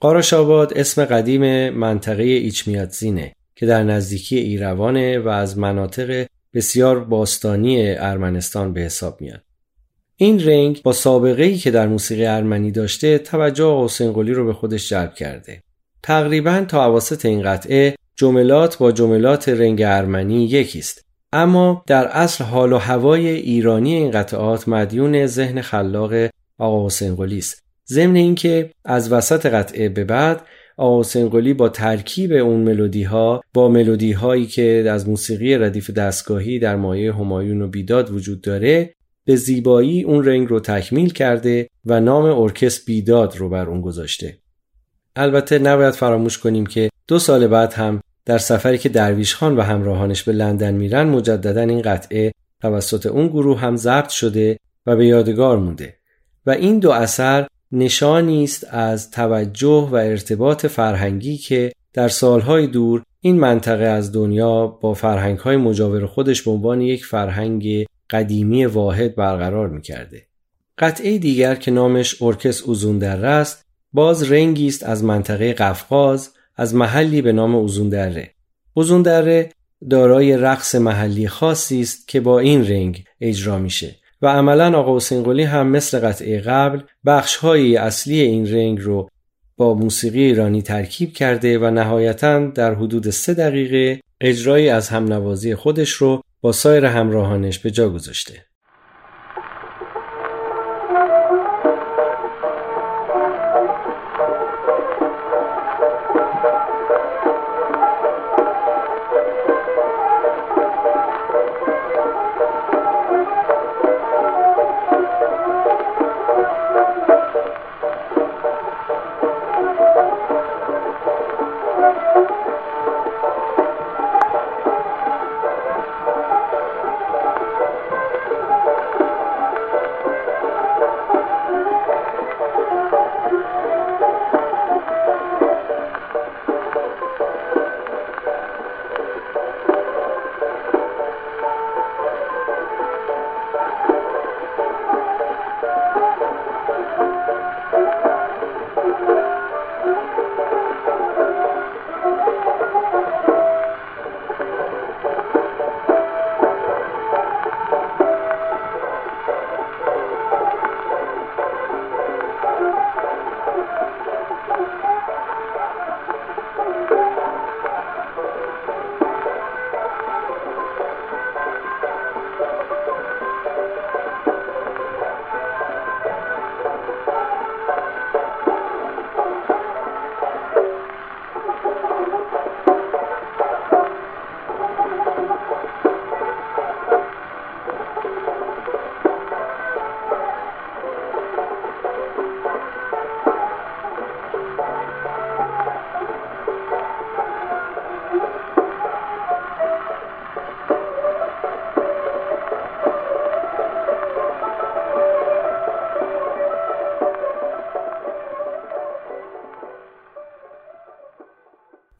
قاراشاباد 0.00 0.72
اسم 0.76 1.04
قدیم 1.04 1.70
منطقه 1.70 2.22
ایچمیاتزینه 2.22 3.34
که 3.56 3.66
در 3.66 3.82
نزدیکی 3.82 4.38
ایروانه 4.38 5.18
و 5.18 5.28
از 5.28 5.58
مناطق 5.58 6.26
بسیار 6.54 7.04
باستانی 7.04 7.90
ارمنستان 7.90 8.72
به 8.72 8.80
حساب 8.80 9.20
میاد. 9.20 9.42
این 10.16 10.46
رنگ 10.46 10.82
با 10.82 10.92
سابقه 10.92 11.42
ای 11.42 11.56
که 11.56 11.70
در 11.70 11.86
موسیقی 11.86 12.26
ارمنی 12.26 12.70
داشته 12.70 13.18
توجه 13.18 13.84
حسین 13.84 14.12
قلی 14.12 14.32
رو 14.32 14.46
به 14.46 14.52
خودش 14.52 14.88
جلب 14.88 15.14
کرده. 15.14 15.62
تقریبا 16.02 16.64
تا 16.68 16.84
عواسط 16.84 17.26
این 17.26 17.42
قطعه 17.42 17.96
جملات 18.16 18.78
با 18.78 18.92
جملات 18.92 19.48
رنگ 19.48 19.82
ارمنی 19.82 20.44
یکی 20.44 20.78
است 20.78 21.04
اما 21.32 21.84
در 21.86 22.06
اصل 22.06 22.44
حال 22.44 22.72
و 22.72 22.78
هوای 22.78 23.28
ایرانی 23.28 23.94
این 23.94 24.10
قطعات 24.10 24.68
مدیون 24.68 25.26
ذهن 25.26 25.60
خلاق 25.60 26.12
آقا 26.58 26.86
حسین 26.86 27.14
قلی 27.14 27.38
است. 27.38 27.62
ضمن 27.88 28.16
اینکه 28.16 28.70
از 28.84 29.12
وسط 29.12 29.46
قطعه 29.46 29.88
به 29.88 30.04
بعد 30.04 30.40
آقا 30.76 31.00
حسین 31.00 31.28
قلی 31.28 31.54
با 31.54 31.68
ترکیب 31.68 32.32
اون 32.32 32.60
ملودی 32.60 33.02
ها 33.02 33.40
با 33.54 33.68
ملودی 33.68 34.12
هایی 34.12 34.46
که 34.46 34.84
از 34.90 35.08
موسیقی 35.08 35.58
ردیف 35.58 35.90
دستگاهی 35.90 36.58
در 36.58 36.76
مایه 36.76 37.14
همایون 37.14 37.62
و 37.62 37.68
بیداد 37.68 38.10
وجود 38.10 38.40
داره 38.40 38.94
به 39.24 39.36
زیبایی 39.36 40.02
اون 40.02 40.24
رنگ 40.24 40.48
رو 40.48 40.60
تکمیل 40.60 41.12
کرده 41.12 41.68
و 41.84 42.00
نام 42.00 42.24
ارکست 42.24 42.86
بیداد 42.86 43.36
رو 43.36 43.48
بر 43.48 43.66
اون 43.66 43.80
گذاشته. 43.80 44.38
البته 45.16 45.58
نباید 45.58 45.94
فراموش 45.94 46.38
کنیم 46.38 46.66
که 46.66 46.90
دو 47.08 47.18
سال 47.18 47.46
بعد 47.46 47.72
هم 47.72 48.00
در 48.24 48.38
سفری 48.38 48.78
که 48.78 48.88
درویش 48.88 49.34
خان 49.34 49.56
و 49.56 49.62
همراهانش 49.62 50.22
به 50.22 50.32
لندن 50.32 50.74
میرن 50.74 51.08
مجددا 51.08 51.60
این 51.60 51.82
قطعه 51.82 52.32
توسط 52.60 53.06
اون 53.06 53.28
گروه 53.28 53.60
هم 53.60 53.76
ضبط 53.76 54.08
شده 54.08 54.58
و 54.86 54.96
به 54.96 55.06
یادگار 55.06 55.58
مونده 55.58 55.96
و 56.46 56.50
این 56.50 56.78
دو 56.78 56.90
اثر 56.90 57.46
نشانی 57.72 58.44
است 58.44 58.66
از 58.70 59.10
توجه 59.10 59.88
و 59.92 59.94
ارتباط 59.94 60.66
فرهنگی 60.66 61.36
که 61.36 61.72
در 61.92 62.08
سالهای 62.08 62.66
دور 62.66 63.02
این 63.20 63.40
منطقه 63.40 63.84
از 63.84 64.12
دنیا 64.12 64.66
با 64.66 64.94
فرهنگهای 64.94 65.56
مجاور 65.56 66.06
خودش 66.06 66.42
به 66.42 66.50
عنوان 66.50 66.80
یک 66.80 67.04
فرهنگ 67.04 67.86
قدیمی 68.10 68.64
واحد 68.64 69.14
برقرار 69.14 69.68
می‌کرده. 69.68 70.26
قطعه 70.78 71.18
دیگر 71.18 71.54
که 71.54 71.70
نامش 71.70 72.22
ارکس 72.22 72.62
اوزون 72.62 73.02
است 73.02 73.66
باز 73.92 74.32
رنگی 74.32 74.66
است 74.66 74.82
از 74.82 75.04
منطقه 75.04 75.52
قفقاز 75.52 76.30
از 76.56 76.74
محلی 76.74 77.22
به 77.22 77.32
نام 77.32 77.54
اوزوندره 77.54 78.30
اوزوندره 78.74 79.50
دارای 79.90 80.36
رقص 80.36 80.74
محلی 80.74 81.28
خاصی 81.28 81.80
است 81.80 82.08
که 82.08 82.20
با 82.20 82.38
این 82.38 82.68
رنگ 82.68 83.04
اجرا 83.20 83.58
میشه 83.58 83.96
و 84.22 84.26
عملا 84.26 84.78
آقا 84.78 84.96
حسین 84.96 85.22
قلی 85.22 85.42
هم 85.42 85.66
مثل 85.66 85.98
قطعه 85.98 86.40
قبل 86.40 86.80
بخشهایی 87.06 87.76
اصلی 87.76 88.20
این 88.20 88.54
رنگ 88.54 88.80
رو 88.80 89.08
با 89.56 89.74
موسیقی 89.74 90.22
ایرانی 90.22 90.62
ترکیب 90.62 91.12
کرده 91.12 91.58
و 91.58 91.70
نهایتا 91.70 92.46
در 92.46 92.74
حدود 92.74 93.10
سه 93.10 93.34
دقیقه 93.34 94.00
اجرایی 94.20 94.68
از 94.68 94.88
همنوازی 94.88 95.54
خودش 95.54 95.90
رو 95.90 96.22
با 96.40 96.52
سایر 96.52 96.84
همراهانش 96.84 97.58
به 97.58 97.70
جا 97.70 97.88
گذاشته. 97.88 98.44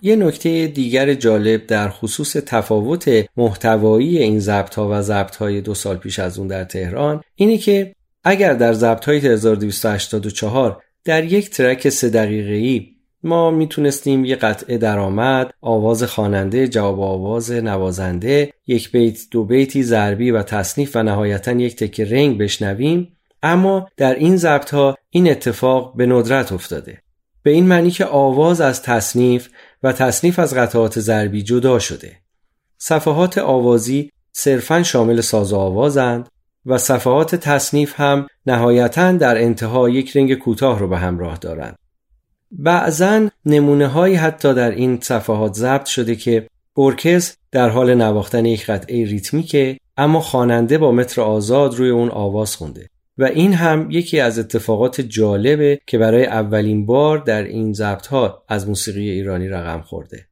یه 0.04 0.16
نکته 0.16 0.66
دیگر 0.66 1.14
جالب 1.14 1.66
در 1.66 1.88
خصوص 1.88 2.32
تفاوت 2.32 3.24
محتوایی 3.36 4.18
این 4.18 4.38
ضبط 4.38 4.74
ها 4.74 4.88
و 4.90 5.02
ضبط 5.02 5.36
های 5.36 5.60
دو 5.60 5.74
سال 5.74 5.96
پیش 5.96 6.18
از 6.18 6.38
اون 6.38 6.48
در 6.48 6.64
تهران 6.64 7.20
اینه 7.34 7.58
که 7.58 7.94
اگر 8.24 8.54
در 8.54 8.72
ضبط 8.72 9.04
های 9.04 9.18
1284 9.18 10.82
در 11.04 11.24
یک 11.24 11.50
ترک 11.50 11.88
سه 11.88 12.10
دقیقه 12.10 12.52
ای 12.52 12.86
ما 13.22 13.50
می‌تونستیم 13.50 14.24
یه 14.24 14.36
قطعه 14.36 14.78
درآمد، 14.78 15.50
آواز 15.60 16.02
خواننده، 16.02 16.68
جواب 16.68 17.00
آواز 17.00 17.52
نوازنده، 17.52 18.52
یک 18.66 18.92
بیت 18.92 19.18
دو 19.30 19.44
بیتی 19.44 19.82
ضربی 19.82 20.30
و 20.30 20.42
تصنیف 20.42 20.96
و 20.96 21.02
نهایتا 21.02 21.52
یک 21.52 21.76
تکه 21.76 22.04
رنگ 22.04 22.38
بشنویم 22.38 23.16
اما 23.42 23.88
در 23.96 24.14
این 24.14 24.36
ضبط 24.36 24.74
ها 24.74 24.96
این 25.10 25.30
اتفاق 25.30 25.96
به 25.96 26.06
ندرت 26.06 26.52
افتاده. 26.52 26.98
به 27.42 27.50
این 27.50 27.66
معنی 27.66 27.90
که 27.90 28.04
آواز 28.04 28.60
از 28.60 28.82
تصنیف 28.82 29.48
و 29.82 29.92
تصنیف 29.92 30.38
از 30.38 30.54
قطعات 30.54 31.00
ضربی 31.00 31.42
جدا 31.42 31.78
شده. 31.78 32.16
صفحات 32.78 33.38
آوازی 33.38 34.10
صرفا 34.32 34.82
شامل 34.82 35.20
ساز 35.20 35.52
و 35.52 35.56
آوازند 35.56 36.28
و 36.66 36.78
صفحات 36.78 37.34
تصنیف 37.34 38.00
هم 38.00 38.26
نهایتا 38.46 39.12
در 39.12 39.42
انتها 39.42 39.88
یک 39.88 40.16
رنگ 40.16 40.34
کوتاه 40.34 40.78
رو 40.78 40.88
به 40.88 40.98
همراه 40.98 41.38
دارند. 41.38 41.76
بعضا 42.50 43.28
نمونه 43.46 43.86
هایی 43.86 44.14
حتی 44.14 44.54
در 44.54 44.70
این 44.70 44.98
صفحات 45.00 45.54
ضبط 45.54 45.86
شده 45.86 46.16
که 46.16 46.48
ارکستر 46.76 47.36
در 47.52 47.68
حال 47.68 47.94
نواختن 47.94 48.44
یک 48.44 48.66
قطعه 48.66 49.04
ریتمیکه 49.04 49.78
اما 49.96 50.20
خواننده 50.20 50.78
با 50.78 50.92
متر 50.92 51.20
آزاد 51.20 51.74
روی 51.74 51.90
اون 51.90 52.08
آواز 52.08 52.56
خونده. 52.56 52.88
و 53.18 53.24
این 53.24 53.52
هم 53.52 53.90
یکی 53.90 54.20
از 54.20 54.38
اتفاقات 54.38 55.00
جالبه 55.00 55.80
که 55.86 55.98
برای 55.98 56.26
اولین 56.26 56.86
بار 56.86 57.18
در 57.18 57.42
این 57.42 57.72
ضبط 57.72 58.06
ها 58.06 58.44
از 58.48 58.68
موسیقی 58.68 59.10
ایرانی 59.10 59.48
رقم 59.48 59.80
خورده. 59.82 60.26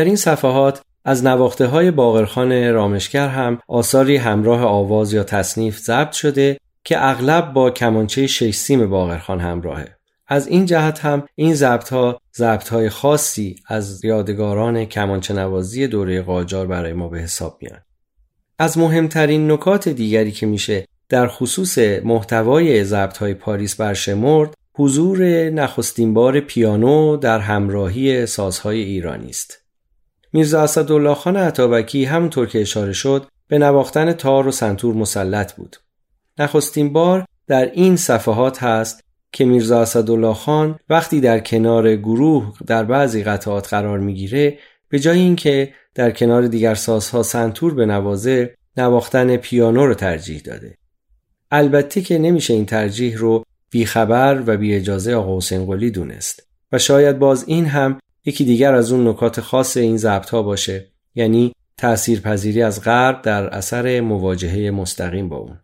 در 0.00 0.04
این 0.04 0.16
صفحات 0.16 0.82
از 1.04 1.24
نواخته 1.24 1.66
های 1.66 1.90
باغرخان 1.90 2.72
رامشگر 2.72 3.28
هم 3.28 3.58
آثاری 3.68 4.16
همراه 4.16 4.62
آواز 4.62 5.12
یا 5.12 5.24
تصنیف 5.24 5.78
ضبط 5.78 6.12
شده 6.12 6.58
که 6.84 7.06
اغلب 7.08 7.52
با 7.52 7.70
کمانچه 7.70 8.26
شش 8.26 8.54
سیم 8.54 8.90
باغرخان 8.90 9.40
همراهه. 9.40 9.96
از 10.26 10.46
این 10.46 10.66
جهت 10.66 10.98
هم 10.98 11.26
این 11.34 11.54
ضبط 11.54 11.88
ها 11.88 12.20
ضبط 12.36 12.68
های 12.68 12.88
خاصی 12.88 13.56
از 13.66 14.04
یادگاران 14.04 14.84
کمانچه 14.84 15.34
نوازی 15.34 15.86
دوره 15.86 16.22
قاجار 16.22 16.66
برای 16.66 16.92
ما 16.92 17.08
به 17.08 17.18
حساب 17.18 17.58
میان. 17.62 17.80
از 18.58 18.78
مهمترین 18.78 19.50
نکات 19.50 19.88
دیگری 19.88 20.32
که 20.32 20.46
میشه 20.46 20.86
در 21.08 21.28
خصوص 21.28 21.78
محتوای 22.04 22.84
ضبط 22.84 23.16
های 23.16 23.34
پاریس 23.34 23.74
برشمرد 23.74 24.54
حضور 24.74 25.50
نخستین 25.50 26.14
بار 26.14 26.40
پیانو 26.40 27.16
در 27.16 27.38
همراهی 27.38 28.26
سازهای 28.26 28.82
ایرانی 28.82 29.28
است. 29.28 29.59
میرزا 30.32 30.62
اسدالله 30.62 31.14
خان 31.14 31.36
عطابکی 31.36 32.04
همونطور 32.04 32.46
که 32.46 32.60
اشاره 32.60 32.92
شد 32.92 33.26
به 33.48 33.58
نواختن 33.58 34.12
تار 34.12 34.46
و 34.46 34.50
سنتور 34.50 34.94
مسلط 34.94 35.52
بود. 35.52 35.76
نخستین 36.38 36.92
بار 36.92 37.26
در 37.46 37.70
این 37.70 37.96
صفحات 37.96 38.62
هست 38.62 39.04
که 39.32 39.44
میرزا 39.44 39.80
اسدالله 39.80 40.34
خان 40.34 40.78
وقتی 40.88 41.20
در 41.20 41.40
کنار 41.40 41.96
گروه 41.96 42.52
در 42.66 42.84
بعضی 42.84 43.22
قطعات 43.22 43.68
قرار 43.68 43.98
می‌گیره 43.98 44.58
به 44.88 44.98
جای 44.98 45.18
اینکه 45.18 45.72
در 45.94 46.10
کنار 46.10 46.46
دیگر 46.46 46.74
سازها 46.74 47.22
سنتور 47.22 47.74
به 47.74 47.86
نوازه 47.86 48.54
نواختن 48.76 49.36
پیانو 49.36 49.86
رو 49.86 49.94
ترجیح 49.94 50.40
داده. 50.40 50.76
البته 51.50 52.00
که 52.00 52.18
نمیشه 52.18 52.54
این 52.54 52.66
ترجیح 52.66 53.16
رو 53.16 53.44
بیخبر 53.70 54.42
و 54.46 54.56
بی 54.56 54.74
اجازه 54.74 55.14
آقا 55.14 55.36
حسین 55.36 55.66
قلی 55.66 55.90
دونست 55.90 56.46
و 56.72 56.78
شاید 56.78 57.18
باز 57.18 57.44
این 57.46 57.66
هم 57.66 57.98
یکی 58.24 58.44
دیگر 58.44 58.74
از 58.74 58.92
اون 58.92 59.08
نکات 59.08 59.40
خاص 59.40 59.76
این 59.76 59.96
ضبط 59.96 60.30
ها 60.30 60.42
باشه 60.42 60.86
یعنی 61.14 61.54
تاثیرپذیری 61.76 62.62
از 62.62 62.84
غرب 62.84 63.22
در 63.22 63.46
اثر 63.46 64.00
مواجهه 64.00 64.70
مستقیم 64.70 65.28
با 65.28 65.36
اون. 65.36 65.58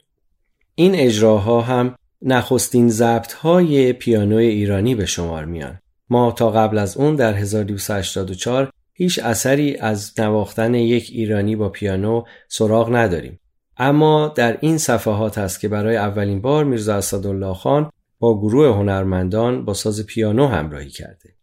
این 0.74 0.94
اجراها 0.94 1.60
هم 1.60 1.94
نخستین 2.22 2.88
ضبط 2.88 3.32
های 3.32 3.92
پیانو 3.92 4.36
ایرانی 4.36 4.94
به 4.94 5.06
شمار 5.06 5.44
میان. 5.44 5.78
ما 6.10 6.32
تا 6.32 6.50
قبل 6.50 6.78
از 6.78 6.96
اون 6.96 7.16
در 7.16 7.34
1284 7.34 8.70
هیچ 8.92 9.18
اثری 9.18 9.76
از 9.76 10.20
نواختن 10.20 10.74
یک 10.74 11.10
ایرانی 11.12 11.56
با 11.56 11.68
پیانو 11.68 12.22
سراغ 12.48 12.96
نداریم. 12.96 13.40
اما 13.76 14.32
در 14.36 14.58
این 14.60 14.78
صفحات 14.78 15.38
است 15.38 15.60
که 15.60 15.68
برای 15.68 15.96
اولین 15.96 16.40
بار 16.40 16.64
میرزا 16.64 16.94
اسدالله 16.94 17.54
خان 17.54 17.90
با 18.18 18.40
گروه 18.40 18.76
هنرمندان 18.76 19.64
با 19.64 19.74
ساز 19.74 20.06
پیانو 20.06 20.46
همراهی 20.46 20.90
کرده. 20.90 21.35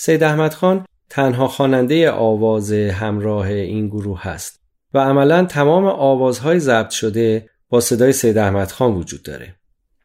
سید 0.00 0.22
احمد 0.22 0.54
خان 0.54 0.84
تنها 1.10 1.48
خواننده 1.48 2.10
آواز 2.10 2.72
همراه 2.72 3.46
این 3.46 3.88
گروه 3.88 4.22
هست 4.22 4.60
و 4.94 4.98
عملا 4.98 5.44
تمام 5.44 5.84
آوازهای 5.84 6.60
ضبط 6.60 6.90
شده 6.90 7.50
با 7.68 7.80
صدای 7.80 8.12
سید 8.12 8.38
احمد 8.38 8.70
خان 8.70 8.94
وجود 8.94 9.22
داره. 9.22 9.54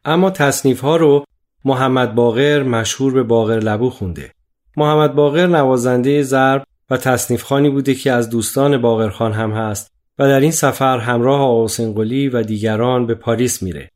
اما 0.04 0.30
تصنیف 0.30 0.80
ها 0.80 0.96
رو 0.96 1.24
محمد 1.64 2.14
باقر 2.14 2.62
مشهور 2.62 3.14
به 3.14 3.22
باقر 3.22 3.58
لبو 3.58 3.90
خونده. 3.90 4.32
محمد 4.76 5.14
باقر 5.14 5.46
نوازنده 5.46 6.22
ضرب 6.22 6.64
و 6.90 6.96
تصنیف 6.96 7.42
خانی 7.42 7.70
بوده 7.70 7.94
که 7.94 8.12
از 8.12 8.30
دوستان 8.30 8.82
باقر 8.82 9.08
خان 9.08 9.32
هم 9.32 9.52
هست 9.52 9.90
و 10.18 10.28
در 10.28 10.40
این 10.40 10.50
سفر 10.50 10.98
همراه 10.98 11.40
آقا 11.40 11.66
قلی 11.92 12.28
و 12.28 12.42
دیگران 12.42 13.06
به 13.06 13.14
پاریس 13.14 13.62
میره. 13.62 13.90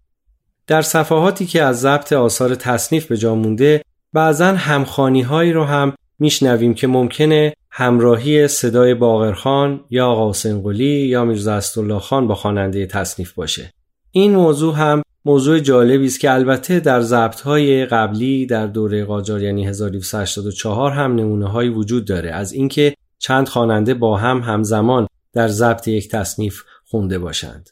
در 0.66 0.82
صفحاتی 0.82 1.46
که 1.46 1.62
از 1.62 1.80
ضبط 1.80 2.12
آثار 2.12 2.55
تصنیف 2.55 3.07
به 3.07 3.16
جا 3.16 3.34
مونده 3.34 3.82
بعضا 4.12 4.46
همخانی 4.46 5.22
هایی 5.22 5.52
رو 5.52 5.64
هم 5.64 5.92
میشنویم 6.18 6.74
که 6.74 6.86
ممکنه 6.86 7.54
همراهی 7.70 8.48
صدای 8.48 8.94
باقرخان 8.94 9.80
یا 9.90 10.06
آقا 10.06 10.30
حسین 10.30 10.74
یا 10.80 11.24
میرزا 11.24 11.54
اسدالله 11.54 11.98
خان 11.98 12.26
با 12.28 12.34
خواننده 12.34 12.86
تصنیف 12.86 13.32
باشه. 13.32 13.72
این 14.12 14.34
موضوع 14.34 14.74
هم 14.74 15.02
موضوع 15.24 15.59
جالبی 15.59 16.06
است 16.06 16.20
که 16.20 16.32
البته 16.32 16.80
در 16.80 17.00
ضبط 17.00 17.40
های 17.40 17.86
قبلی 17.86 18.46
در 18.46 18.66
دوره 18.66 19.04
قاجار 19.04 19.42
یعنی 19.42 19.66
1284 19.66 20.90
هم 20.90 21.14
نمونه 21.14 21.48
هایی 21.48 21.70
وجود 21.70 22.04
داره. 22.04 22.30
از 22.30 22.52
اینکه 22.52 22.94
چند 23.18 23.48
خواننده 23.48 23.94
با 23.94 24.16
هم 24.16 24.40
همزمان 24.40 25.06
در 25.32 25.48
ضبط 25.48 25.88
یک 25.88 26.09
تصنیف 26.09 26.62
خونده 26.84 27.18
باشند. 27.18 27.70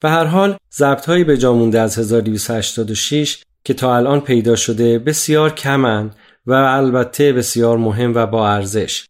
به 0.00 0.10
هر 0.10 0.24
حال 0.24 0.56
ضبط 0.72 1.10
به 1.10 1.36
جامونده 1.36 1.80
از 1.80 1.98
1286 1.98 3.42
که 3.64 3.74
تا 3.74 3.96
الان 3.96 4.20
پیدا 4.20 4.56
شده 4.56 4.98
بسیار 4.98 5.54
کمن 5.54 6.10
و 6.46 6.52
البته 6.52 7.32
بسیار 7.32 7.78
مهم 7.78 8.14
و 8.14 8.26
با 8.26 8.48
ارزش. 8.48 9.06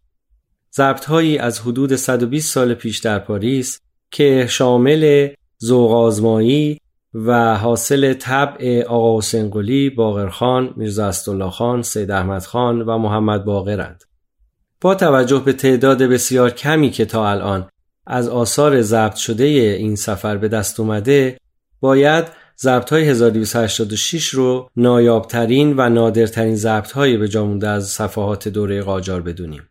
ضبط 0.76 1.10
از 1.40 1.60
حدود 1.60 1.96
120 1.96 2.52
سال 2.52 2.74
پیش 2.74 2.98
در 2.98 3.18
پاریس 3.18 3.80
که 4.10 4.46
شامل 4.48 5.28
زوغازمایی 5.58 6.80
و 7.14 7.56
حاصل 7.56 8.14
طبع 8.14 8.84
آقا 8.88 9.18
حسین 9.18 9.50
قلی، 9.50 9.90
باقرخان، 9.90 10.74
میرزا 10.76 11.06
استالله 11.06 11.50
خان، 11.50 11.82
سید 11.82 12.10
احمد 12.10 12.44
خان 12.44 12.82
و 12.82 12.98
محمد 12.98 13.44
باقرند. 13.44 14.04
با 14.80 14.94
توجه 14.94 15.38
به 15.38 15.52
تعداد 15.52 16.02
بسیار 16.02 16.50
کمی 16.50 16.90
که 16.90 17.04
تا 17.04 17.30
الان 17.30 17.68
از 18.06 18.28
آثار 18.28 18.82
ضبط 18.82 19.14
شده 19.14 19.44
این 19.44 19.96
سفر 19.96 20.36
به 20.36 20.48
دست 20.48 20.80
اومده 20.80 21.36
باید 21.80 22.24
ضبط 22.60 22.92
های 22.92 23.08
1286 23.08 24.28
رو 24.28 24.70
نایابترین 24.76 25.74
و 25.76 25.88
نادرترین 25.88 26.56
ضبط 26.56 26.92
های 26.92 27.16
به 27.16 27.28
جامونده 27.28 27.68
از 27.68 27.88
صفحات 27.88 28.48
دوره 28.48 28.82
قاجار 28.82 29.22
بدونیم. 29.22 29.62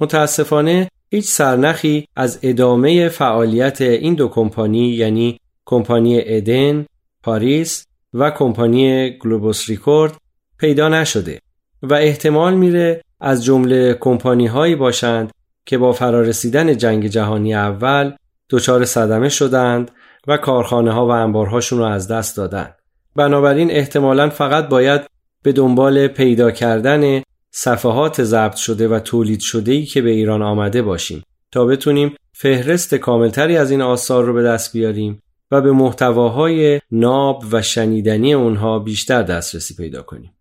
متاسفانه 0.00 0.88
هیچ 1.10 1.24
سرنخی 1.24 2.08
از 2.16 2.38
ادامه 2.42 3.08
فعالیت 3.08 3.80
این 3.80 4.14
دو 4.14 4.28
کمپانی 4.28 4.88
یعنی 4.88 5.40
کمپانی 5.64 6.20
ادن، 6.24 6.86
پاریس 7.22 7.86
و 8.14 8.30
کمپانی 8.30 9.10
گلوبوس 9.10 9.70
ریکورد 9.70 10.16
پیدا 10.58 10.88
نشده 10.88 11.40
و 11.82 11.94
احتمال 11.94 12.54
میره 12.54 13.02
از 13.20 13.44
جمله 13.44 13.94
کمپانی 13.94 14.46
هایی 14.46 14.76
باشند 14.76 15.30
که 15.66 15.78
با 15.78 15.92
فرارسیدن 15.92 16.76
جنگ 16.76 17.06
جهانی 17.06 17.54
اول 17.54 18.12
دچار 18.50 18.84
صدمه 18.84 19.28
شدند 19.28 19.90
و 20.26 20.36
کارخانه 20.36 20.92
ها 20.92 21.06
و 21.06 21.10
انبارهاشون 21.10 21.78
رو 21.78 21.84
از 21.84 22.08
دست 22.08 22.36
دادن. 22.36 22.70
بنابراین 23.16 23.70
احتمالا 23.70 24.30
فقط 24.30 24.68
باید 24.68 25.02
به 25.42 25.52
دنبال 25.52 26.06
پیدا 26.06 26.50
کردن 26.50 27.22
صفحات 27.50 28.22
ضبط 28.22 28.56
شده 28.56 28.88
و 28.88 28.98
تولید 28.98 29.40
شده 29.40 29.72
ای 29.72 29.84
که 29.84 30.02
به 30.02 30.10
ایران 30.10 30.42
آمده 30.42 30.82
باشیم 30.82 31.22
تا 31.52 31.64
بتونیم 31.64 32.16
فهرست 32.32 32.94
کاملتری 32.94 33.56
از 33.56 33.70
این 33.70 33.82
آثار 33.82 34.24
رو 34.24 34.32
به 34.32 34.42
دست 34.42 34.72
بیاریم 34.72 35.22
و 35.50 35.60
به 35.60 35.72
محتواهای 35.72 36.80
ناب 36.90 37.44
و 37.52 37.62
شنیدنی 37.62 38.34
اونها 38.34 38.78
بیشتر 38.78 39.22
دسترسی 39.22 39.74
پیدا 39.74 40.02
کنیم. 40.02 40.32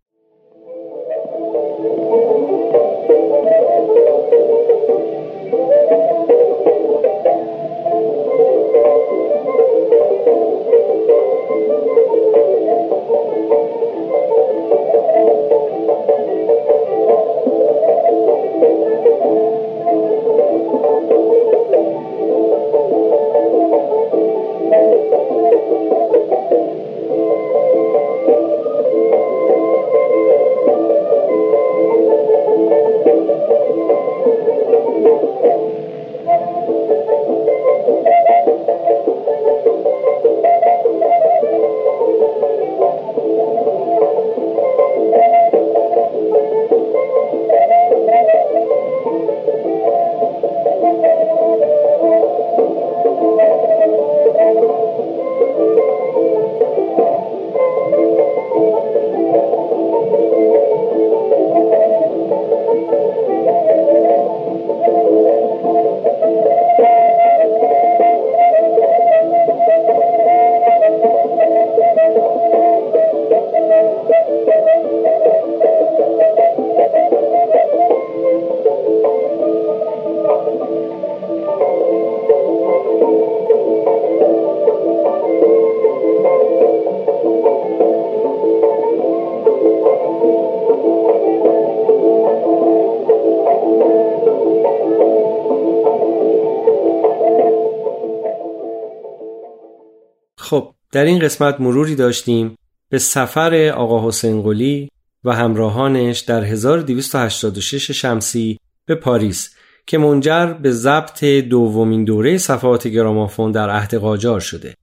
در 100.92 101.06
این 101.06 101.20
قسمت 101.20 101.62
مروری 101.62 101.96
داشتیم 101.96 102.56
به 102.90 103.00
سفر 103.00 103.70
آقا 103.70 104.08
حسین 104.08 104.42
قلی 104.42 104.90
و 105.24 105.36
همراهانش 105.36 106.20
در 106.20 106.44
1286 106.44 107.92
شمسی 107.92 108.60
به 108.86 108.96
پاریس 108.96 109.56
که 109.86 109.98
منجر 109.98 110.46
به 110.54 110.72
ضبط 110.72 111.24
دومین 111.24 112.04
دوره 112.04 112.38
صفحات 112.38 112.88
گرامافون 112.88 113.52
در 113.52 113.70
عهد 113.70 113.96
قاجار 113.96 114.40
شده. 114.40 114.74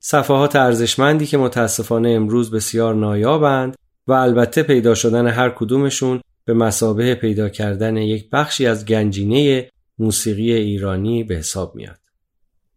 صفحات 0.00 0.56
ارزشمندی 0.56 1.26
که 1.26 1.38
متاسفانه 1.38 2.10
امروز 2.10 2.50
بسیار 2.50 2.94
نایابند 2.94 3.76
و 4.06 4.12
البته 4.12 4.62
پیدا 4.62 4.94
شدن 4.94 5.26
هر 5.26 5.50
کدومشون 5.50 6.20
به 6.44 6.54
مسابه 6.54 7.14
پیدا 7.14 7.48
کردن 7.48 7.96
یک 7.96 8.30
بخشی 8.30 8.66
از 8.66 8.84
گنجینه 8.84 9.70
موسیقی 9.98 10.52
ایرانی 10.52 11.24
به 11.24 11.34
حساب 11.34 11.76
میاد. 11.76 11.98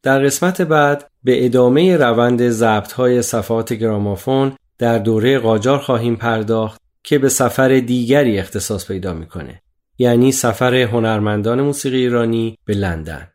در 0.04 0.20
قسمت 0.26 0.62
بعد 0.62 1.09
به 1.24 1.46
ادامه 1.46 1.98
روند 1.98 2.50
ضبط 2.50 2.92
های 2.92 3.22
صفحات 3.22 3.74
گرامافون 3.74 4.52
در 4.78 4.98
دوره 4.98 5.40
قاجار 5.40 5.80
خواهیم 5.80 6.16
پرداخت 6.16 6.82
که 7.04 7.20
به 7.20 7.30
سفر 7.30 7.80
دیگری 7.80 8.40
اختصاص 8.40 8.88
پیدا 8.88 9.14
می‌کنه 9.14 9.62
یعنی 9.98 10.32
سفر 10.32 10.76
هنرمندان 10.76 11.62
موسیقی 11.62 11.98
ایرانی 11.98 12.58
به 12.66 12.74
لندن. 12.74 13.28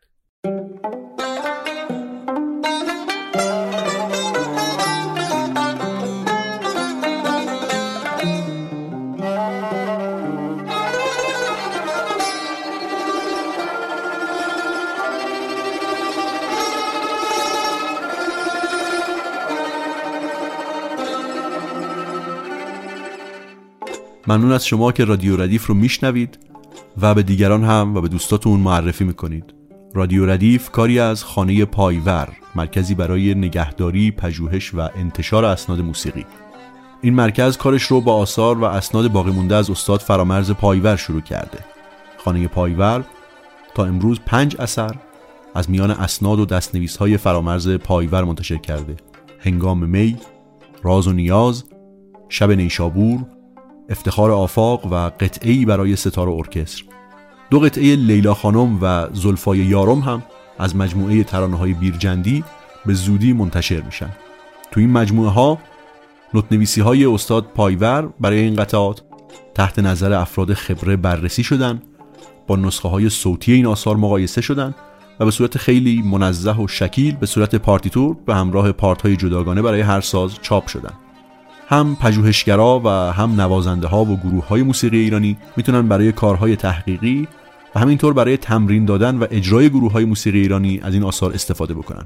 ممنون 24.27 24.51
از 24.51 24.65
شما 24.65 24.91
که 24.91 25.05
رادیو 25.05 25.37
ردیف 25.41 25.67
رو 25.67 25.75
میشنوید 25.75 26.39
و 27.01 27.13
به 27.13 27.23
دیگران 27.23 27.63
هم 27.63 27.95
و 27.95 28.01
به 28.01 28.07
دوستاتون 28.07 28.59
معرفی 28.59 29.03
می‌کنید. 29.03 29.53
رادیو 29.93 30.25
ردیف 30.25 30.69
کاری 30.69 30.99
از 30.99 31.23
خانه 31.23 31.65
پایور 31.65 32.27
مرکزی 32.55 32.95
برای 32.95 33.35
نگهداری، 33.35 34.11
پژوهش 34.11 34.73
و 34.73 34.89
انتشار 34.95 35.45
اسناد 35.45 35.81
موسیقی. 35.81 36.25
این 37.01 37.13
مرکز 37.13 37.57
کارش 37.57 37.83
رو 37.83 38.01
با 38.01 38.15
آثار 38.15 38.57
و 38.57 38.63
اسناد 38.63 39.11
باقی 39.11 39.31
مونده 39.31 39.55
از 39.55 39.69
استاد 39.69 39.99
فرامرز 39.99 40.51
پایور 40.51 40.95
شروع 40.95 41.21
کرده. 41.21 41.59
خانه 42.17 42.47
پایور 42.47 43.03
تا 43.75 43.85
امروز 43.85 44.19
پنج 44.25 44.55
اثر 44.59 44.95
از 45.55 45.69
میان 45.69 45.91
اسناد 45.91 46.39
و 46.39 46.45
دستنویس 46.45 46.97
های 46.97 47.17
فرامرز 47.17 47.69
پایور 47.69 48.23
منتشر 48.23 48.57
کرده. 48.57 48.95
هنگام 49.39 49.85
می، 49.85 50.17
راز 50.83 51.07
و 51.07 51.13
نیاز، 51.13 51.63
شب 52.29 52.51
نیشابور، 52.51 53.25
افتخار 53.89 54.31
آفاق 54.31 54.85
و 54.85 54.95
قطعی 54.95 55.65
برای 55.65 55.95
ستار 55.95 56.29
ارکستر. 56.29 56.83
دو 57.49 57.59
قطعه 57.59 57.95
لیلا 57.95 58.33
خانم 58.33 58.79
و 58.81 59.07
زلفای 59.13 59.57
یارم 59.57 59.99
هم 59.99 60.23
از 60.59 60.75
مجموعه 60.75 61.23
ترانه 61.23 61.57
های 61.57 61.73
بیرجندی 61.73 62.43
به 62.85 62.93
زودی 62.93 63.33
منتشر 63.33 63.81
میشن. 63.81 64.09
تو 64.71 64.79
این 64.79 64.91
مجموعه 64.91 65.29
ها 65.29 65.57
نوتنویسی 66.33 66.81
های 66.81 67.05
استاد 67.05 67.45
پایور 67.55 68.09
برای 68.19 68.39
این 68.39 68.55
قطعات 68.55 69.03
تحت 69.53 69.79
نظر 69.79 70.13
افراد 70.13 70.53
خبره 70.53 70.95
بررسی 70.95 71.43
شدن 71.43 71.81
با 72.47 72.55
نسخه 72.55 72.89
های 72.89 73.09
صوتی 73.09 73.53
این 73.53 73.65
آثار 73.65 73.95
مقایسه 73.95 74.41
شدن 74.41 74.75
و 75.19 75.25
به 75.25 75.31
صورت 75.31 75.57
خیلی 75.57 76.01
منزه 76.01 76.51
و 76.51 76.67
شکیل 76.67 77.15
به 77.15 77.25
صورت 77.25 77.55
پارتیتور 77.55 78.17
به 78.25 78.35
همراه 78.35 78.71
پارت 78.71 79.01
های 79.01 79.15
جداگانه 79.15 79.61
برای 79.61 79.81
هر 79.81 80.01
ساز 80.01 80.35
چاپ 80.41 80.67
شدن. 80.67 80.93
هم 81.67 81.95
پژوهشگرا 81.95 82.81
و 82.85 82.89
هم 82.89 83.41
نوازنده 83.41 83.87
ها 83.87 84.05
و 84.05 84.17
گروه 84.17 84.47
های 84.47 84.63
موسیقی 84.63 84.97
ایرانی 84.97 85.37
می‌تونن 85.57 85.87
برای 85.87 86.11
کارهای 86.11 86.55
تحقیقی 86.55 87.27
و 87.75 87.79
همینطور 87.79 88.13
برای 88.13 88.37
تمرین 88.37 88.85
دادن 88.85 89.17
و 89.17 89.25
اجرای 89.31 89.69
گروه 89.69 89.91
های 89.91 90.05
موسیقی 90.05 90.39
ایرانی 90.39 90.79
از 90.83 90.93
این 90.93 91.03
آثار 91.03 91.33
استفاده 91.33 91.73
بکنن. 91.73 92.03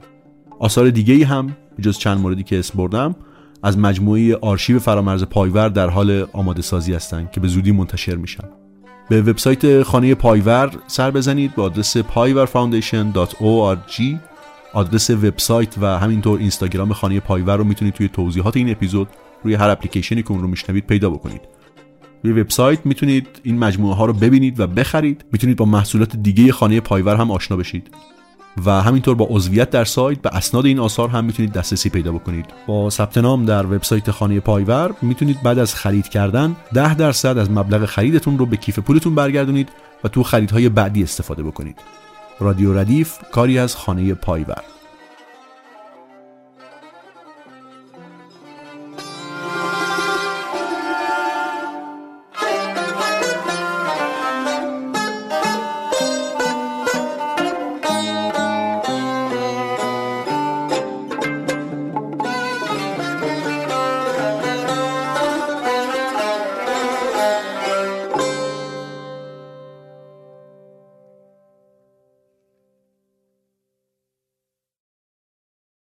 آثار 0.59 0.89
دیگه 0.89 1.25
هم 1.25 1.55
جز 1.81 1.97
چند 1.97 2.17
موردی 2.17 2.43
که 2.43 2.59
اسم 2.59 2.77
بردم 2.77 3.15
از 3.63 3.77
مجموعه 3.77 4.35
آرشیو 4.35 4.79
فرامرز 4.79 5.23
پایور 5.23 5.69
در 5.69 5.89
حال 5.89 6.25
آماده 6.33 6.61
سازی 6.61 6.93
هستند 6.93 7.31
که 7.31 7.39
به 7.39 7.47
زودی 7.47 7.71
منتشر 7.71 8.15
میشن. 8.15 8.43
به 9.09 9.21
وبسایت 9.21 9.83
خانه 9.83 10.15
پایور 10.15 10.71
سر 10.87 11.11
بزنید 11.11 11.55
به 11.55 11.61
آدرس 11.61 11.97
payvarfoundation.org 11.97 14.03
آدرس 14.73 15.09
وبسایت 15.09 15.75
و 15.81 15.99
همینطور 15.99 16.39
اینستاگرام 16.39 16.93
خانه 16.93 17.19
پایور 17.19 17.57
رو 17.57 17.63
می‌تونید 17.63 17.93
توی 17.93 18.07
توضیحات 18.07 18.57
این 18.57 18.71
اپیزود 18.71 19.07
روی 19.43 19.53
هر 19.53 19.69
اپلیکیشنی 19.69 20.23
که 20.23 20.31
اون 20.31 20.41
رو 20.41 20.47
میشنوید 20.47 20.87
پیدا 20.87 21.09
بکنید. 21.09 21.41
روی 22.23 22.41
وبسایت 22.41 22.85
می‌تونید 22.85 23.27
این 23.43 23.57
مجموعه 23.57 23.95
ها 23.95 24.05
رو 24.05 24.13
ببینید 24.13 24.59
و 24.59 24.67
بخرید. 24.67 25.25
می‌تونید 25.31 25.57
با 25.57 25.65
محصولات 25.65 26.15
دیگه 26.15 26.51
خانه 26.51 26.79
پایور 26.79 27.15
هم 27.15 27.31
آشنا 27.31 27.57
بشید. 27.57 27.91
و 28.65 28.71
همینطور 28.81 29.15
با 29.15 29.27
عضویت 29.29 29.69
در 29.69 29.85
سایت 29.85 30.21
به 30.21 30.29
اسناد 30.35 30.65
این 30.65 30.79
آثار 30.79 31.09
هم 31.09 31.25
می‌تونید 31.25 31.51
دسترسی 31.51 31.89
پیدا 31.89 32.11
بکنید. 32.11 32.45
با 32.67 32.89
ثبت 32.89 33.17
نام 33.17 33.45
در 33.45 33.65
وبسایت 33.65 34.11
خانه 34.11 34.39
پایور 34.39 34.93
می‌تونید 35.01 35.43
بعد 35.43 35.59
از 35.59 35.75
خرید 35.75 36.07
کردن 36.07 36.55
10 36.73 36.95
درصد 36.95 37.37
از 37.37 37.51
مبلغ 37.51 37.85
خریدتون 37.85 38.37
رو 38.37 38.45
به 38.45 38.57
کیف 38.57 38.79
پولتون 38.79 39.15
برگردونید 39.15 39.69
و 40.03 40.07
تو 40.07 40.23
خریدهای 40.23 40.69
بعدی 40.69 41.03
استفاده 41.03 41.43
بکنید. 41.43 41.79
رادیو 42.39 42.79
ردیف 42.79 43.17
کاری 43.31 43.59
از 43.59 43.75
خانه 43.75 44.13
پایور. 44.13 44.63